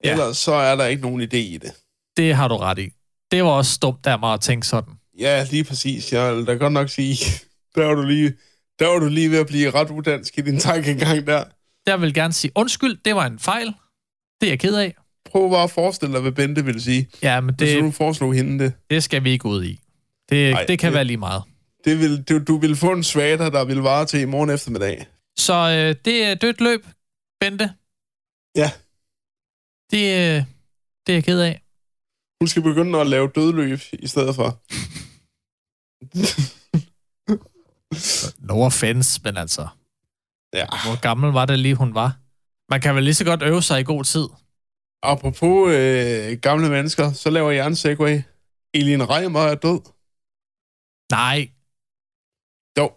[0.03, 0.07] Ja.
[0.09, 0.13] Ja.
[0.13, 1.71] Ellers så er der ikke nogen idé i det.
[2.17, 2.89] Det har du ret i.
[3.31, 4.93] Det var også dumt af mig at tænke sådan.
[5.19, 6.13] Ja, lige præcis.
[6.13, 7.15] Jeg vil da godt nok sige,
[7.75, 8.33] der var du lige,
[8.79, 11.43] der var du lige ved at blive ret udansk i din tankegang der.
[11.85, 13.67] Jeg vil gerne sige undskyld, det var en fejl.
[14.41, 14.95] Det er jeg ked af.
[15.31, 18.33] Prøv bare at forestille dig, hvad Bente ville sige, Ja, men hvis du det, foreslog
[18.33, 18.73] hende det.
[18.89, 19.79] det skal vi ikke ud i.
[20.29, 21.43] Det, Ej, det kan det- være lige meget.
[21.85, 25.07] det vil, du, du vil få en svater, der vil vare til i morgen eftermiddag.
[25.37, 26.85] Så øh, det er dødt løb,
[27.39, 27.71] Bente.
[28.55, 28.71] Ja.
[29.91, 30.43] Det, øh,
[31.07, 31.61] det er jeg ked af.
[32.41, 34.49] Hun skal begynde at lave dødløb i stedet for.
[38.39, 39.67] No offense, men altså,
[40.53, 40.65] Ja.
[40.85, 42.17] hvor gammel var det lige, hun var?
[42.69, 44.27] Man kan vel lige så godt øve sig i god tid.
[45.03, 48.21] Apropos øh, gamle mennesker, så laver jeg en segway.
[48.73, 49.81] Elin Reimer er død.
[51.11, 51.49] Nej,
[52.79, 52.91] Jo.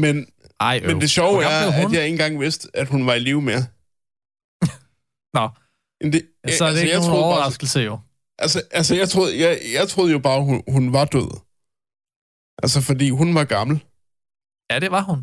[0.00, 0.26] Men,
[0.60, 0.88] ej, øv.
[0.88, 3.62] men det sjove er, at jeg ikke engang vidste, at hun var i live mere.
[5.36, 5.48] Nå,
[6.00, 6.20] Men det,
[6.58, 7.98] så er det ikke nogen troede bare, overraskelse jo.
[8.38, 11.30] altså, altså, jeg troede, jeg, jeg troede jo bare, hun, hun var død.
[12.62, 13.76] Altså, fordi hun var gammel.
[14.70, 15.20] Ja, det var hun.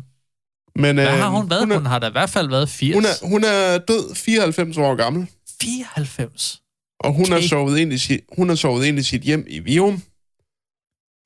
[0.80, 1.60] Men, Hvad øh, har hun været?
[1.62, 2.94] Hun Hun, er, har da i hvert fald været 80.
[2.94, 5.26] hun, er, hun er død 94 år gammel.
[5.62, 6.62] 94.
[7.00, 7.42] Og hun, Okay.
[7.44, 10.02] er sovet ind i sit, hun er sovet ind i sit hjem i Virum.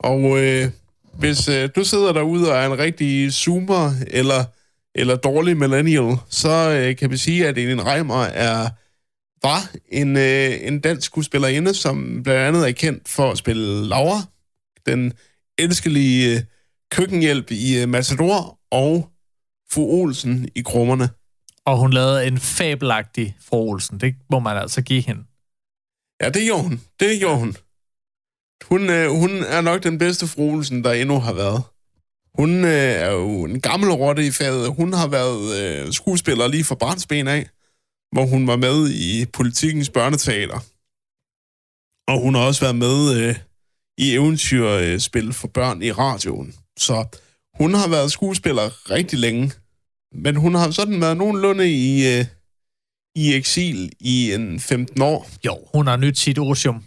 [0.01, 0.71] Og øh,
[1.19, 4.45] hvis øh, du sidder derude og er en rigtig zoomer eller,
[4.95, 8.69] eller dårlig millennial, så øh, kan vi sige, at Elin Reimer er,
[9.43, 14.23] var en, øh, en dansk skuespillerinde, som blandt andet er kendt for at spille Laura,
[14.87, 15.13] den
[15.59, 16.43] elskelige øh,
[16.91, 19.09] køkkenhjælp i øh, Matador, og
[19.75, 21.09] fru Olsen i Krummerne.
[21.67, 24.01] Og hun lavede en fabelagtig fru Olsen.
[24.01, 25.25] Det må man altså give hende.
[26.23, 26.81] Ja, det gjorde hun.
[27.01, 27.57] Det gjorde hun.
[28.71, 31.63] Hun, øh, hun er nok den bedste fru Olsen, der endnu har været.
[32.35, 34.75] Hun øh, er jo en gammel rotte i faget.
[34.75, 37.49] Hun har været øh, skuespiller lige fra barnsben af,
[38.13, 40.59] hvor hun var med i politikens børneteater.
[42.13, 43.37] Og hun har også været med øh,
[43.99, 46.55] i eventyrspil for børn i radioen.
[46.79, 47.07] Så
[47.59, 49.53] hun har været skuespiller rigtig længe.
[50.15, 52.25] Men hun har sådan været nogenlunde i, øh,
[53.15, 55.29] i eksil i en 15 år.
[55.47, 56.85] Jo, hun har nyt sit osium.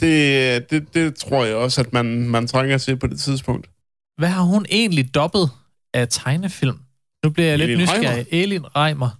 [0.00, 3.70] Det, det, det tror jeg også, at man, man trænger til på det tidspunkt.
[4.18, 5.50] Hvad har hun egentlig dobbet
[5.94, 6.78] af tegnefilm?
[7.24, 8.26] Nu bliver jeg lidt Elin nysgerrig.
[8.30, 9.10] Elin Reimer.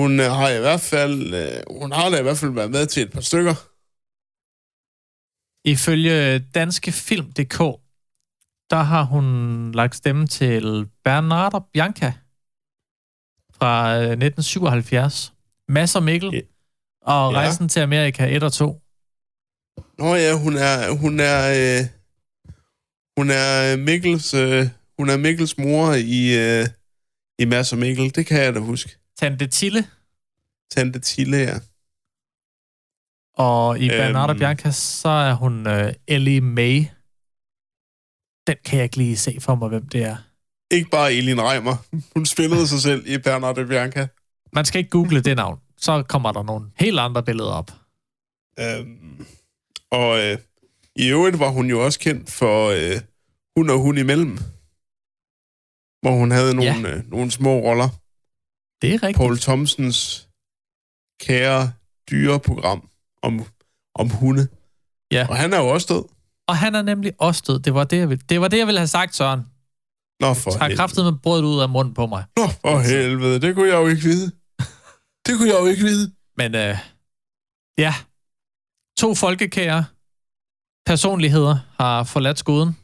[0.00, 2.86] Hun øh, har i hvert fald, øh, hun har da i hvert fald været med
[2.86, 3.54] til et par stykker.
[5.74, 7.58] Ifølge danske film.dk,
[8.70, 12.12] der har hun lagt stemme til Bernard og Bianca
[13.54, 15.34] fra øh, 1977.
[15.68, 16.40] Mads og Mikkel Ja.
[17.02, 17.38] og Ja.
[17.38, 18.80] Rejsen til Amerika 1 og 2.
[19.98, 21.38] Nå ja, hun er, hun er,
[21.80, 21.86] øh,
[23.18, 24.66] hun er øh, Mikkels, øh,
[24.98, 26.66] Hun er Mikkels mor i, øh,
[27.38, 28.14] i Mads og Mikkel.
[28.14, 28.98] Det kan jeg da huske.
[29.18, 29.84] Tante Tille
[30.70, 31.58] Tante Tille, ja.
[33.34, 34.38] Og i Bernardo Øhm.
[34.38, 36.84] Bianca, så er hun øh, Ellie May.
[38.48, 40.16] Den kan jeg ikke lige se for mig, hvem det er.
[40.70, 41.76] Ikke bare Elin Reimer.
[42.14, 44.08] Hun spillede sig selv i Bernardo Bianca.
[44.52, 45.58] Man skal ikke google det navn.
[45.76, 47.70] Så kommer der nogle helt andre billeder op.
[48.60, 49.26] Øhm,
[49.90, 50.38] og øh,
[50.96, 53.00] i øvrigt var hun jo også kendt for øh,
[53.56, 54.38] Hun og Hun imellem.
[56.02, 56.96] Hvor hun havde nogle, Ja.
[56.96, 57.88] øh, nogle små roller.
[58.82, 59.16] Det er rigtigt.
[59.16, 60.28] Paul Thomsens
[61.20, 61.72] kære
[62.10, 62.88] dyreprogram
[63.22, 63.44] om,
[63.94, 64.48] om hunde.
[65.12, 65.26] Ja.
[65.30, 66.04] Og han er jo også død.
[66.48, 67.58] Og han er nemlig også død.
[67.58, 69.40] Det var det, jeg ville, det, var det, jeg ville have sagt, Søren.
[70.20, 70.76] Nå, for Har helvede.
[70.76, 72.24] kraftet med brødet ud af munden på mig.
[72.36, 73.40] Nå, for helvede.
[73.40, 74.32] Det kunne jeg jo ikke vide.
[75.26, 76.12] Det kunne jeg jo ikke vide.
[76.36, 76.76] Men øh,
[77.78, 77.94] ja,
[78.98, 79.84] to folkekære
[80.86, 82.76] personligheder har forladt skuden.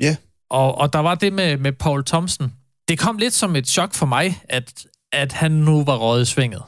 [0.00, 0.16] Ja.
[0.50, 2.54] Og, og der var det med, med Paul Thomsen.
[2.88, 6.30] Det kom lidt som et chok for mig, at, at han nu var røget i
[6.30, 6.62] svinget.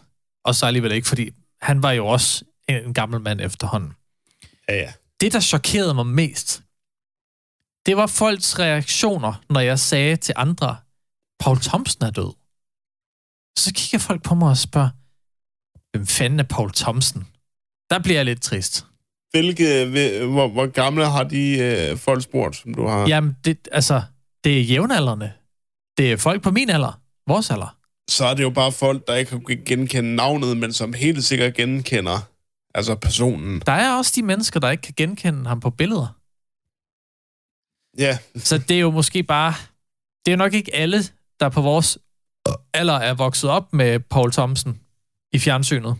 [0.45, 1.31] Og så alligevel ikke, fordi
[1.63, 3.93] han var jo også en, en gammel mand efterhånden.
[4.69, 4.93] Ja, ja.
[5.23, 6.63] Det, der chokerede mig mest,
[7.87, 10.77] det var folks reaktioner, når jeg sagde til andre,
[11.41, 12.33] Paul Thomsen er død.
[13.59, 14.89] Så kigger folk på mig og spørger,
[15.93, 17.27] hvem fanden er Paul Thomsen?
[17.91, 18.87] Der bliver jeg lidt trist.
[19.31, 23.09] Hvilke, hvil- hvor, hvor gamle har de øh, folk spurgt, som du har?
[23.09, 24.03] Jamen, det, altså,
[24.45, 25.33] det er jævnaldrende.
[25.99, 27.01] Det er folk på min alder.
[27.27, 27.77] Vores alder.
[28.11, 31.55] Så er det jo bare folk, der ikke kan genkende navnet, men som helt sikkert
[31.55, 32.19] genkender
[32.75, 33.63] altså personen.
[33.67, 36.19] Der er også de mennesker, der ikke kan genkende ham på billeder.
[37.99, 39.55] Ja, Så det er jo måske bare...
[40.27, 40.99] Det er nok ikke alle,
[41.41, 41.99] der på vores
[42.75, 44.81] alder er vokset op med Paul Thomsen
[45.33, 45.97] i fjernsynet.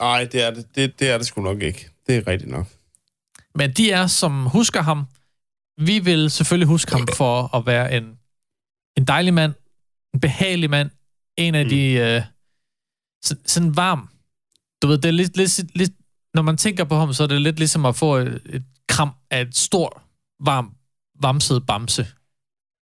[0.00, 1.90] nej, det er det, det, det er det sgu nok ikke.
[2.06, 2.66] Det er rigtigt nok.
[3.54, 5.06] Men de er, som husker ham.
[5.78, 8.18] Vi vil selvfølgelig huske ham for at være en,
[8.96, 9.54] en dejlig mand,
[10.14, 10.90] en behagelig mand,
[11.36, 11.68] en af Mm.
[11.70, 11.92] de...
[11.92, 12.22] Øh,
[13.24, 14.08] så, sådan varm.
[14.82, 15.92] Du ved, det er lidt, lidt, lidt...
[16.36, 19.10] Når man tænker på ham, så er det lidt ligesom at få et, et kram
[19.30, 19.92] af et stort,
[20.44, 20.74] varm,
[21.22, 22.06] vamset bamse.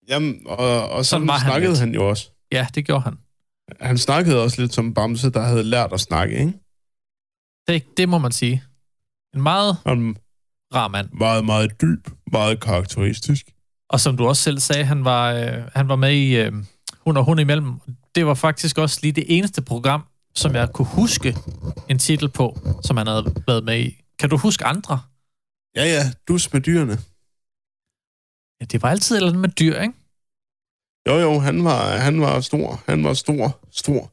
[0.08, 1.80] Jamen, og, og sådan var han snakkede lidt.
[1.80, 2.30] han, han jo også.
[2.52, 3.18] Ja, det gjorde han.
[3.82, 6.54] Han snakkede også lidt som Bamse, der havde lært at snakke, ikke?
[7.68, 8.64] Det, det må man sige.
[9.36, 10.16] En meget Han
[10.76, 11.10] rar mand.
[11.12, 13.46] meget, meget dyb, meget karakteristisk.
[13.90, 16.54] Og som du også selv sagde, han var, øh, han var med i øh,
[17.00, 17.74] Hun og Hun imellem.
[18.16, 20.04] Det var faktisk også lige det eneste program,
[20.36, 21.38] som jeg kunne huske
[21.90, 24.02] en titel på, som han havde været med i.
[24.20, 25.02] Kan du huske andre?
[25.76, 26.98] Ja, ja, dus med dyrene.
[28.60, 29.94] Ja, det var altid et eller andet med dyr, ikke?
[31.08, 32.84] Jo, jo, han var, han var stor.
[32.86, 34.12] Han var stor, stor,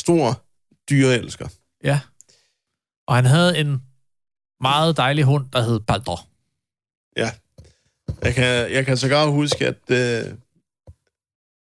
[0.00, 0.42] stor
[0.90, 1.48] dyreelsker.
[1.84, 2.00] Ja.
[3.06, 3.82] Og han havde en
[4.60, 6.28] meget dejlig hund, der hed Balder.
[7.16, 7.30] Ja.
[8.22, 10.34] Jeg kan, jeg kan sågar huske, at, øh,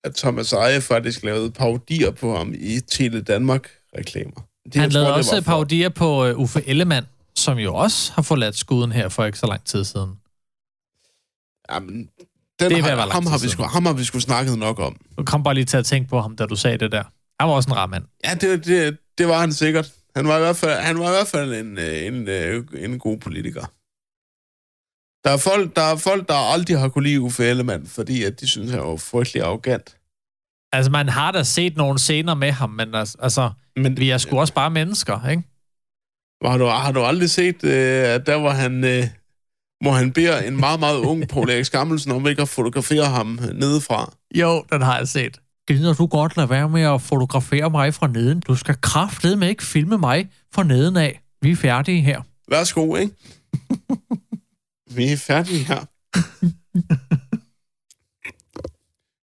[0.04, 3.22] at Thomas Eje faktisk lavede parodier på ham i Tele
[3.96, 4.42] Danmark-reklamer.
[4.64, 7.74] Det, Han jeg lavede tror, det også for- parodier på uh, Uffe Ellemann, som jo
[7.74, 10.12] også har forladt skuden her for ikke så lang tid siden.
[11.70, 11.96] Jamen,
[12.60, 14.96] den Det er har, ham, har vi sgu, ham har vi sgu snakket nok om.
[15.18, 17.02] Du kom bare lige til at tænke på ham, da du sagde det der.
[17.40, 18.04] Han var også en rar mand.
[18.24, 19.92] Ja, det, det, det var han sikkert.
[20.16, 22.98] Han var i hvert fald, han var i hvert fald en, øh, en, øh, en
[22.98, 23.64] god politiker.
[25.24, 28.40] Der er, folk, der er folk, der aldrig har kunne lide Uffe Ellemann, fordi at
[28.40, 29.96] de synes, han var frygtelig arrogant.
[30.72, 34.18] Altså, man har da set nogle scener med ham, men altså, altså Men vi er
[34.18, 35.42] sgu også bare mennesker, ikke?
[36.44, 39.04] har du, har du aldrig set, øh, at der hvor han, øh,
[39.80, 43.38] hvor han beder en meget, meget ung Paul Erik Skammelsen om ikke at fotografere ham
[43.42, 44.12] øh, nedefra?
[44.34, 45.40] Jo, den har jeg set.
[45.68, 48.40] Gider du godt lade være med at fotografere mig fra neden?
[48.40, 51.20] Du skal kraftedeme ikke filme mig fra neden af.
[51.42, 52.20] Vi er færdige her.
[52.48, 53.14] Værsgo, ikke?
[54.96, 55.80] Vi er færdige her.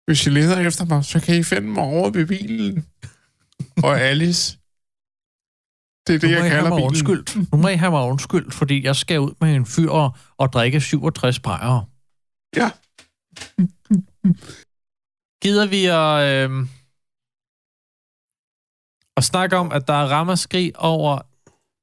[0.06, 2.86] Hvis I leder efter mig, så kan I finde mig over ved bilen.
[3.84, 4.58] Og Alice.
[6.08, 6.88] Det er det, jeg kalder mig bilen.
[6.88, 7.48] undskyld.
[7.52, 10.54] Nu må I have mig undskyld, fordi jeg skal ud med en fyr og, og
[10.54, 11.86] drikke 67 bajere.
[12.56, 12.72] Ja.
[15.44, 16.68] Gider vi at, øh,
[19.18, 21.20] at snakke om, at der er ramaskrig over,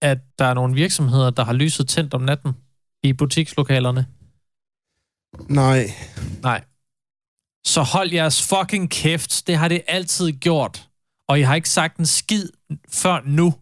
[0.03, 2.53] at der er nogle virksomheder, der har lyset tændt om natten
[3.03, 4.07] i butikslokalerne?
[5.49, 5.87] Nej.
[6.43, 6.65] Nej.
[7.69, 9.47] Så hold jeres fucking kæft.
[9.47, 10.89] Det har det altid gjort.
[11.29, 12.49] Og I har ikke sagt en skid
[12.93, 13.55] før nu.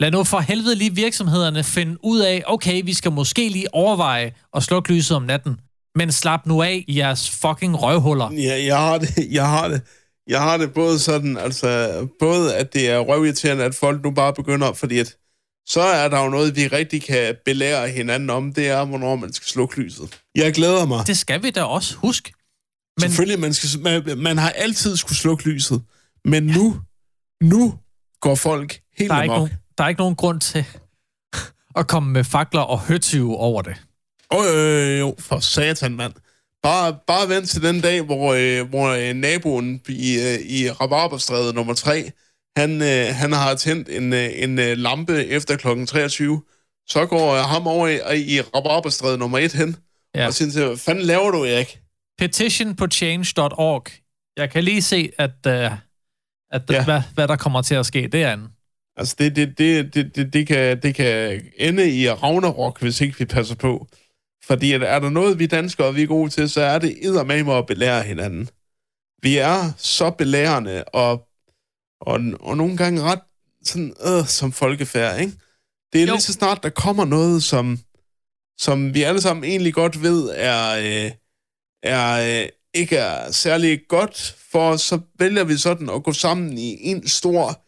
[0.00, 4.32] Lad nu for helvede lige virksomhederne finde ud af, okay, vi skal måske lige overveje
[4.56, 5.56] at slukke lyset om natten.
[5.94, 8.32] Men slap nu af i jeres fucking røvhuller.
[8.32, 9.82] Ja, jeg har det, jeg har det.
[10.28, 11.68] Jeg har det både sådan, altså,
[12.20, 15.16] både at det er røvirriterende, at folk nu bare begynder, fordi at,
[15.66, 19.32] så er der jo noget, vi rigtig kan belære hinanden om, det er, hvornår man
[19.32, 20.20] skal slukke lyset.
[20.34, 21.06] Jeg glæder mig.
[21.06, 22.32] Det skal vi da også huske.
[23.00, 25.82] Men, Selvfølgelig, man, skal, man, man har altid skulle slukke lyset.
[26.24, 26.80] Men nu,
[27.42, 27.74] nu
[28.20, 30.64] går folk helt der er, ikke nogen, der er ikke nogen grund til
[31.76, 33.74] at komme med fakler og høtyve over det.
[34.30, 36.12] Åh, øh, jo, for satan, mand.
[36.62, 41.54] Bare, bare vent til den dag, hvor, øh, hvor øh, naboen i, øh, i Rabarberstræde
[41.54, 42.10] nummer 3,
[42.56, 46.42] han, øh, han har tændt en, øh, en øh, lampe efter klokken 23.
[46.86, 49.76] Så går øh, ham over i, i Rabarberstræde nummer 1 hen,
[50.14, 50.26] Ja.
[50.26, 51.78] og siger til, hvad fanden laver du, Erik?
[52.18, 53.86] Petition på change.org.
[54.36, 55.52] Jeg kan lige se, at, uh,
[56.50, 56.84] at Ja.
[56.84, 58.48] hvad, hvad der kommer til at ske derinde.
[58.96, 63.18] Altså, det, det, det, det, det, det, kan, det kan ende i Ragnarok, hvis ikke
[63.18, 63.86] vi passer på.
[64.44, 67.54] Fordi at er der noget, vi danskere vi er gode til, så er det eddermame
[67.54, 68.48] at belære hinanden.
[69.22, 71.28] Vi er så belærende, og,
[72.00, 73.20] og, og nogle gange ret
[73.64, 75.32] sådan, øh, som folkefærd, ikke?
[75.92, 76.12] Det er Jo.
[76.12, 77.78] lige så snart, der kommer noget, som,
[78.58, 81.10] som vi alle sammen egentlig godt ved er, øh,
[81.84, 86.76] er øh, ikke er særlig godt for så vælger vi sådan at gå sammen i
[86.80, 87.60] en stor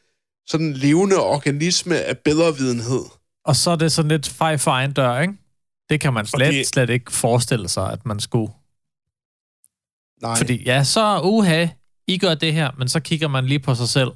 [0.47, 3.05] sådan levende organisme af bedre videnhed.
[3.45, 5.35] Og så er det sådan lidt fej for egen dør, ikke?
[5.91, 8.53] Det kan man slet, det- slet ikke forestille sig, at man skulle.
[10.23, 10.37] Nej.
[10.37, 11.67] Fordi ja, så uha,
[12.09, 14.11] I gør det her, men så kigger man lige på sig selv,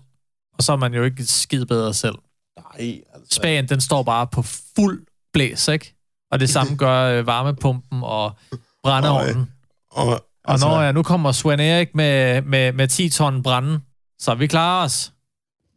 [0.58, 2.14] og så er man jo ikke skid bedre selv.
[2.58, 3.34] Nej, altså.
[3.36, 5.94] Spagen, den står bare på fuld blæs, ikke?
[6.30, 8.32] Og det samme gør øh, varmepumpen og
[8.82, 9.52] brændeovnen.
[9.90, 13.80] Og, Og altså, når jeg nu kommer Sven Erik med, med, med 10 ton brænde,
[14.18, 15.12] så vi klarer os.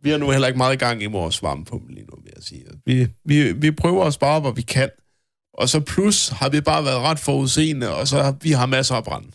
[0.02, 2.66] Vi har nu heller ikke meget gang i vores varmepumpe lige nu, vil jeg sige.
[2.86, 4.90] Vi, vi, vi prøver os bare, hvor vi kan.
[5.54, 8.96] Og så plus har vi bare været ret forudseende, og så har vi har masser
[8.96, 9.26] af brand.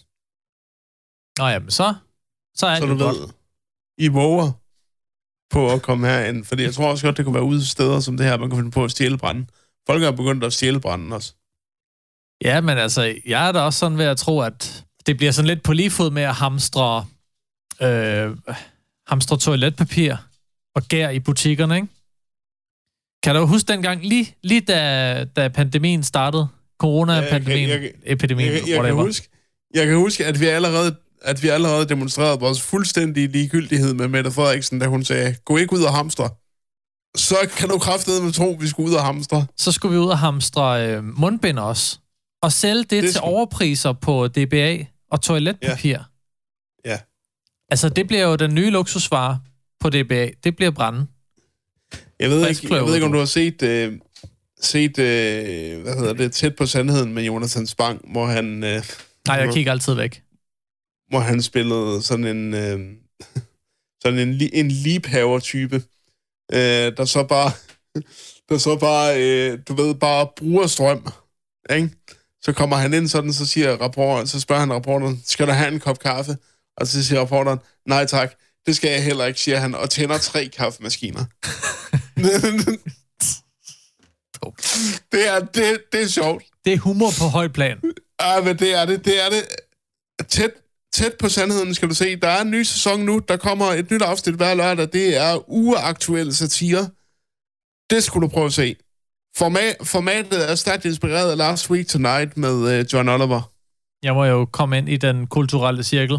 [1.39, 1.95] Nå jamen, så,
[2.55, 3.16] så er Så det du godt.
[3.16, 3.29] ved,
[3.99, 4.53] I våger
[5.51, 6.45] på at komme herind.
[6.45, 8.59] Fordi jeg tror også godt, det kunne være ude steder som det her, man kan
[8.59, 9.51] finde på at stjæle branden.
[9.87, 11.35] Folk er begyndt at stjæle branden også.
[12.45, 15.47] Ja, men altså, jeg er da også sådan ved at tro, at det bliver sådan
[15.47, 17.07] lidt på lige fod med at hamstre,
[17.82, 18.36] øh,
[19.07, 20.16] hamstre toiletpapir
[20.74, 21.89] og gær i butikkerne, ikke?
[23.22, 26.49] Kan du huske dengang, lige, lige da, da pandemien startede,
[26.80, 29.03] corona-pandemien, Ja, jeg kan- jeg kan- epidemien, Jeg, jeg, kan whatever.
[29.03, 29.28] huske,
[29.74, 34.30] jeg kan huske, at vi allerede at vi allerede demonstrerede vores fuldstændige ligegyldighed med Mette
[34.30, 36.30] Frederiksen, da hun sagde, gå ikke ud og hamstre.
[37.16, 39.47] Så kan du kraftedeme tro, at vi skulle ud og hamstre.
[39.57, 41.99] Så skulle vi ud og hamstre øh, mundbind også.
[42.43, 45.99] Og sælge det, det til skulle- overpriser på DBA og toiletpapir.
[46.84, 46.99] Ja.
[47.70, 49.41] Altså, det bliver jo den nye luksusvare
[49.80, 50.30] på DBA.
[50.45, 51.07] Det bliver brænde.
[52.20, 53.99] Jeg ved, ikke, jeg ved ikke, om du har set, øh,
[54.61, 58.82] set øh, hvad hedder det, tæt på sandheden med Jonathan Spang, hvor han, øh,
[59.26, 60.22] Nej, jeg kigger altid væk.
[61.09, 62.80] hvor han spillede sådan en, øh,
[64.03, 65.76] sådan en, en liebhaver-type,
[66.53, 67.51] øh, der så bare,
[68.49, 71.07] der så bare, øh, du ved, bare bruger strøm,
[71.76, 71.91] ikke?
[72.49, 75.72] Så kommer han ind sådan, så siger rapporteren, så spørger han rapporteren, skal du have
[75.72, 76.36] en kop kaffe?
[76.76, 78.32] Og så siger rapporteren, nej tak,
[78.66, 81.24] det skal jeg heller ikke, siger han, og tænder tre kaffemaskiner.
[85.12, 86.44] det, er, det, det er sjovt.
[86.64, 87.80] Det er humor på højt plan.
[88.22, 89.05] Ja, men det er det.
[89.05, 89.46] Det er det.
[90.28, 90.51] Tæt,
[90.92, 92.16] tæt på sandheden skal du se.
[92.16, 93.18] Der er en ny sæson nu.
[93.28, 94.88] Der kommer et nyt afsnit hver lørdag.
[94.92, 96.90] Det er uaktuelle satire.
[97.90, 98.76] Det skulle du prøve at se.
[99.39, 103.53] Format, formatet er stærkt inspireret af Last Week Tonight med uh, John Oliver.
[104.03, 106.18] Jeg må jo komme ind i den kulturelle cirkel,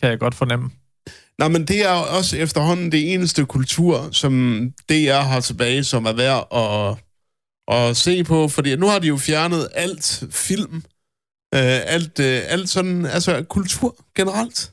[0.00, 0.70] kan jeg godt fornemme.
[1.38, 6.12] Nå, men det er også efterhånden det eneste kultur, som DR har tilbage, som er
[6.12, 6.96] værd at,
[7.76, 10.76] at se på, fordi nu har de jo fjernet alt film,
[11.54, 14.72] øh, alt, øh, alt sådan, altså kultur generelt.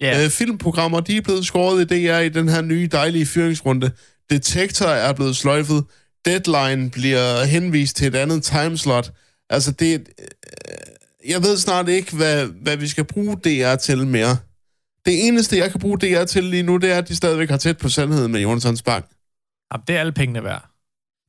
[0.00, 3.90] Ja, Øh, filmprogrammer, de er blevet skåret i DR i den her nye dejlige fyringsrunde.
[4.30, 5.84] Detektor er blevet sløjfet.
[6.26, 9.12] Deadline bliver henvist til et andet timeslot.
[9.50, 10.08] Altså, det...
[10.18, 10.26] Øh,
[11.30, 14.36] jeg ved snart ikke, hvad, hvad vi skal bruge DR til mere.
[15.06, 17.56] Det eneste, jeg kan bruge DR til lige nu, det er, at de stadigvæk har
[17.56, 19.04] tæt på sandheden med Jonathan Spang.
[19.72, 20.68] Jamen, det er alle pengene værd.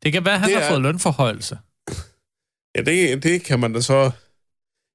[0.04, 1.58] Det kan være, at han Det har er- fået lønforhøjelse.
[2.76, 4.12] Ja, det, det kan man da så...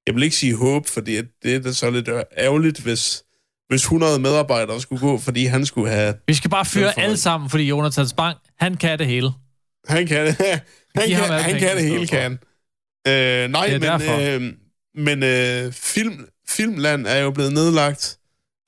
[0.07, 3.23] Jeg vil ikke sige håb, fordi det er da så lidt ærgerligt, hvis,
[3.69, 7.51] hvis 100 medarbejdere skulle gå, fordi han skulle have Vi skal bare fyre alle sammen,
[7.51, 9.31] fordi Jonathan Spang, han kan det hele.
[9.89, 10.37] Han kan det.
[10.97, 12.33] Han, kan, han pengene kan det hele, kan.
[13.09, 14.35] Øh, nej, men, derfor.
[14.35, 14.53] øh,
[14.95, 18.19] men øh, film, Filmland er jo blevet nedlagt.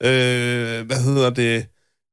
[0.03, 1.67] Øh, hvad hedder det?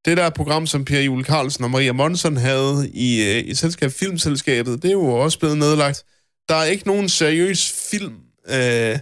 [0.05, 3.91] Det der program, som Per Jule Carlsen og Maria Monson havde i, øh, i selskab
[3.91, 6.05] Filmselskabet, det er jo også blevet nedlagt.
[6.49, 8.17] Der er ikke nogen seriøs film,
[8.49, 8.99] øh,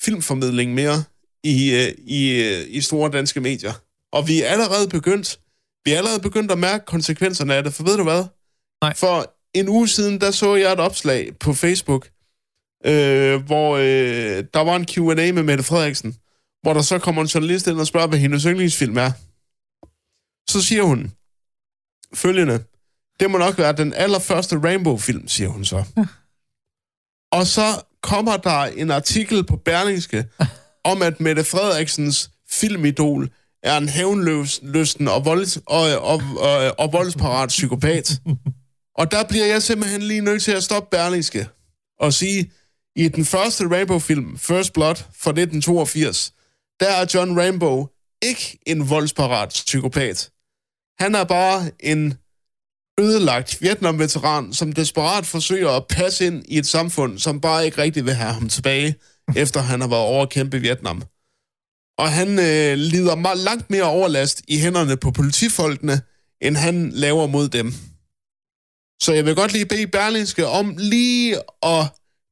[0.00, 1.04] filmformidling mere
[1.44, 3.72] i, øh, i, øh, i store danske medier.
[4.12, 5.40] Og vi er allerede begyndt,
[5.84, 8.24] vi er allerede begyndt at mærke konsekvenserne af det, for ved du hvad?
[8.82, 8.96] Nej.
[8.96, 12.08] For en uge siden, der så jeg et opslag på Facebook,
[12.86, 16.16] øh, hvor øh, der var en Q&A med Mette Frederiksen,
[16.62, 19.10] hvor der så kommer en journalist ind og spørger, hvad hendes yndlingsfilm er.
[20.50, 21.12] Så siger hun
[22.14, 22.64] følgende,
[23.20, 25.84] det må nok være den allerførste Rainbow-film, siger hun så.
[27.38, 30.24] Og så kommer der en artikel på Berlingske
[30.90, 33.30] om, at Mette Frederiksens filmidol
[33.62, 38.20] er en hævnløsten og, volds, og, og, og, og voldsparat psykopat.
[38.94, 41.48] Og der bliver jeg simpelthen lige nødt til at stoppe Berlingske
[42.00, 42.52] og sige,
[42.96, 46.32] i den første Rainbow-film, First Blood fra 1982,
[46.80, 47.86] der er John Rainbow
[48.22, 50.30] ikke en voldsparat psykopat.
[51.00, 52.14] Han er bare en
[53.00, 58.04] ødelagt Vietnam-veteran, som desperat forsøger at passe ind i et samfund, som bare ikke rigtig
[58.04, 58.94] vil have ham tilbage,
[59.42, 61.02] efter han har været over at kæmpe i Vietnam.
[61.98, 66.00] Og han øh, lider meget, langt mere overlast i hænderne på politifolkene,
[66.40, 67.74] end han laver mod dem.
[69.02, 71.84] Så jeg vil godt lige bede Berlingske om lige at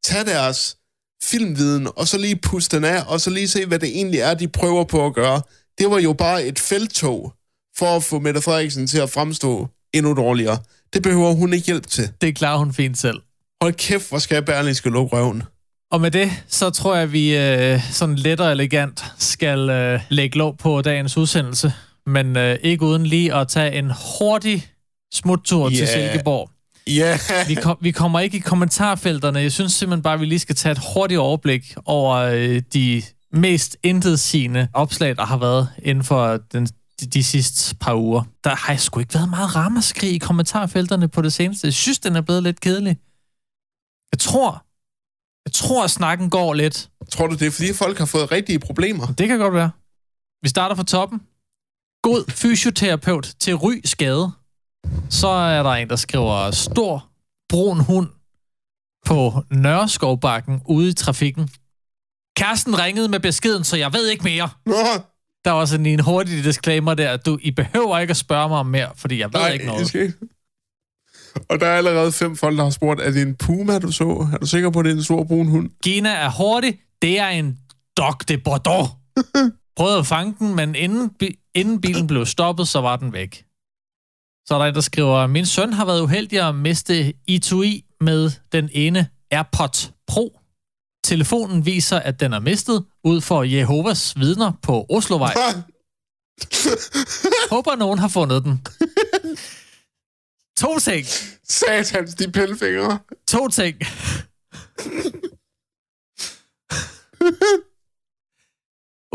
[0.04, 0.76] tage deres
[1.22, 4.34] filmviden, og så lige puste den af, og så lige se, hvad det egentlig er,
[4.34, 5.42] de prøver på at gøre.
[5.78, 7.32] Det var jo bare et feltog
[7.78, 10.58] for at få Mette Frederiksen til at fremstå endnu dårligere.
[10.92, 12.08] Det behøver hun ikke hjælp til.
[12.20, 13.20] Det klarer hun fint selv.
[13.62, 15.42] Hold kæft, hvor skal Berlingske lukke røven.
[15.90, 20.00] Og med det, så tror jeg, at vi øh, sådan let og elegant skal øh,
[20.08, 21.72] lægge lov på dagens udsendelse.
[22.06, 24.68] Men øh, ikke uden lige at tage en hurtig
[25.14, 25.78] smuttur yeah.
[25.78, 26.50] til Silkeborg.
[26.96, 27.18] Ja.
[27.30, 27.48] Yeah.
[27.48, 29.38] vi, kom, vi kommer ikke i kommentarfelterne.
[29.38, 33.02] Jeg synes simpelthen bare, at vi lige skal tage et hurtigt overblik over øh, de
[33.32, 36.66] mest intetsigende opslag, der har været inden for den,
[37.00, 38.22] de, de sidste par uger.
[38.44, 41.66] Der har jeg sgu ikke været meget ramaskrig i kommentarfelterne på det seneste.
[41.66, 42.96] Jeg synes, den er blevet lidt kedelig.
[44.12, 44.64] Jeg tror,
[45.46, 46.90] jeg tror, at snakken går lidt.
[47.10, 49.06] Tror du, det er, fordi folk har fået rigtige problemer?
[49.06, 49.70] Det kan godt være.
[50.42, 51.20] Vi starter fra toppen.
[52.02, 54.32] God fysioterapeut til ry skade.
[55.10, 57.08] Så er der en, der skriver stor
[57.48, 58.08] brun hund
[59.06, 61.48] på Nørreskovbakken ude i trafikken.
[62.36, 64.48] Kæresten ringede med beskeden, så jeg ved ikke mere.
[65.44, 67.16] Der var sådan en hurtig disclaimer der.
[67.16, 69.88] Du, I behøver ikke at spørge mig om mere, fordi jeg ved nej, ikke noget.
[69.88, 70.14] skal ikke.
[71.48, 74.28] Og der er allerede fem folk, der har spurgt, er det en puma, du så?
[74.32, 75.70] Er du sikker på, at det er en stor brun hund?
[75.82, 76.78] Gina er hurtig.
[77.02, 77.58] Det er en
[77.96, 78.88] Dog de Bordeaux.
[79.76, 83.44] Prøvede at fange den, men inden, bi- inden bilen blev stoppet, så var den væk.
[84.50, 88.30] Så er der en, der skriver, min søn har været uheldig at miste etui med
[88.52, 90.40] den ene AirPod Pro.
[91.04, 95.34] Telefonen viser, at den er mistet ud for Jehovas vidner på Oslovej.
[97.50, 98.66] Håber, nogen har fundet den.
[100.60, 101.06] To ting.
[101.48, 102.98] Satans, de pillefingre.
[103.28, 103.76] To ting.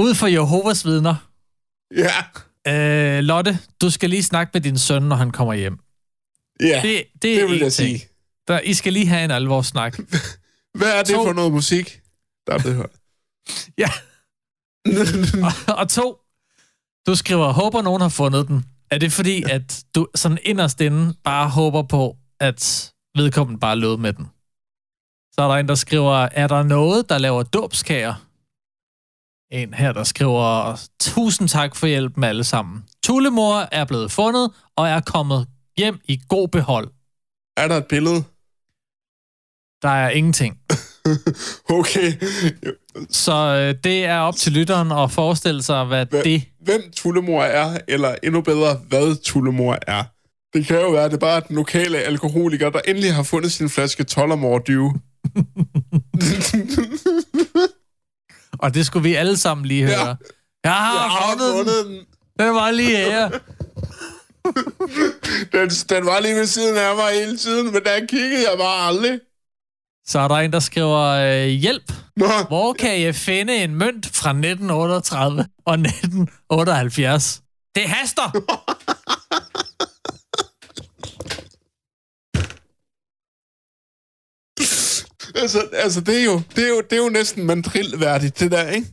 [0.05, 1.15] Ud for Jehovas vidner.
[1.95, 2.23] Ja,
[2.67, 5.77] Øh, Lotte, du skal lige snakke med din søn, når han kommer hjem.
[6.61, 7.99] ja, Det, det, er det vil én jeg ting.
[7.99, 8.09] sige.
[8.47, 9.97] Der, I skal lige have en alvorssnak.
[10.79, 11.23] Hvad er det To.
[11.25, 12.01] for noget musik,
[12.47, 12.91] der er blevet hørt?
[13.83, 13.89] ja.
[15.67, 16.17] og, og to,
[17.07, 18.65] du skriver, håber nogen har fundet den.
[18.91, 23.97] Er det fordi, at du sådan inderst inde bare håber på, at vedkommende bare lød
[23.97, 24.25] med den?
[25.33, 28.24] Så er der en, der skriver, er der noget, der laver dåbskager?
[29.51, 32.83] En her, der skriver, tusind tak for hjælpen alle sammen.
[33.03, 36.87] Tullemor er blevet fundet og er kommet hjem i god behold.
[37.57, 38.23] er der et billede?
[39.81, 40.57] Der er ingenting.
[41.69, 42.13] Okay.
[43.09, 46.43] Så øh, det er op til lytteren at forestille sig, hvad Hvad- det...
[46.61, 50.03] Hvem Tullemor er, eller endnu bedre, hvad Tullemor er.
[50.57, 53.51] Det kan jo være, at det bare er den lokale alkoholiker, der endelig har fundet
[53.51, 54.91] sin flaske Tollermor Dew.
[58.59, 60.07] Og det skulle vi alle sammen lige høre.
[60.07, 60.13] Ja.
[60.63, 61.93] Jeg har, Jeg har fundet, den.
[61.93, 62.05] den.
[62.39, 63.29] Den var lige her.
[65.53, 65.69] den.
[65.89, 69.19] Den var lige ved siden af mig hele tiden, men der kiggede jeg bare aldrig.
[70.07, 71.91] Så er der en, der skriver, øh, hjælp.
[72.17, 77.41] Nå, Hvor kan jeg finde en mønt fra 1938 og 1978?
[77.75, 78.31] Det haster!
[85.41, 88.69] altså, altså det, er jo, det, er jo, det er jo næsten mandrilværdigt, det der,
[88.69, 88.87] ikke?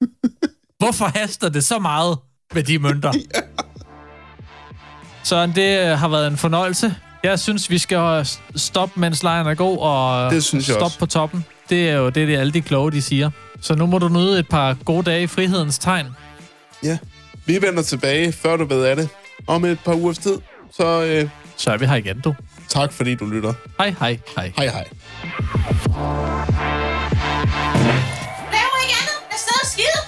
[0.80, 2.18] Hvorfor haster det så meget
[2.54, 3.12] med de mønter?
[5.22, 6.94] Søren, det øh, har været en fornøjelse.
[7.22, 8.26] Jeg synes, vi skal
[8.56, 10.98] stoppe, mens lejren er god, og Det synes jeg stoppe også.
[10.98, 11.44] på toppen.
[11.70, 13.30] Det er jo det, det alle de kloge, de siger.
[13.60, 16.06] Så nu må du nyde et par gode dage i frihedens tegn.
[16.84, 16.98] Ja.
[17.46, 19.08] Vi vender tilbage, før du ved af det,
[19.46, 20.36] om et par ugers tid.
[20.72, 22.34] Så øh, Så er vi her igen, du.
[22.68, 23.54] tak, fordi du lytter.
[23.78, 24.52] Hej, hej, hej.
[24.56, 24.88] Hej hej.
[28.52, 29.18] Laver ikke andet.
[29.30, 30.00] Jeg er og skide.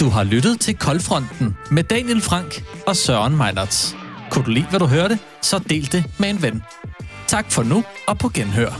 [0.00, 3.96] Du har lyttet til Koldfronten med Daniel Frank og Søren Meinerts.
[4.30, 5.18] Kunne du lide, hvad du hørte?
[5.42, 6.62] Så del det med en ven.
[7.26, 8.70] Tak for nu, og på genhør.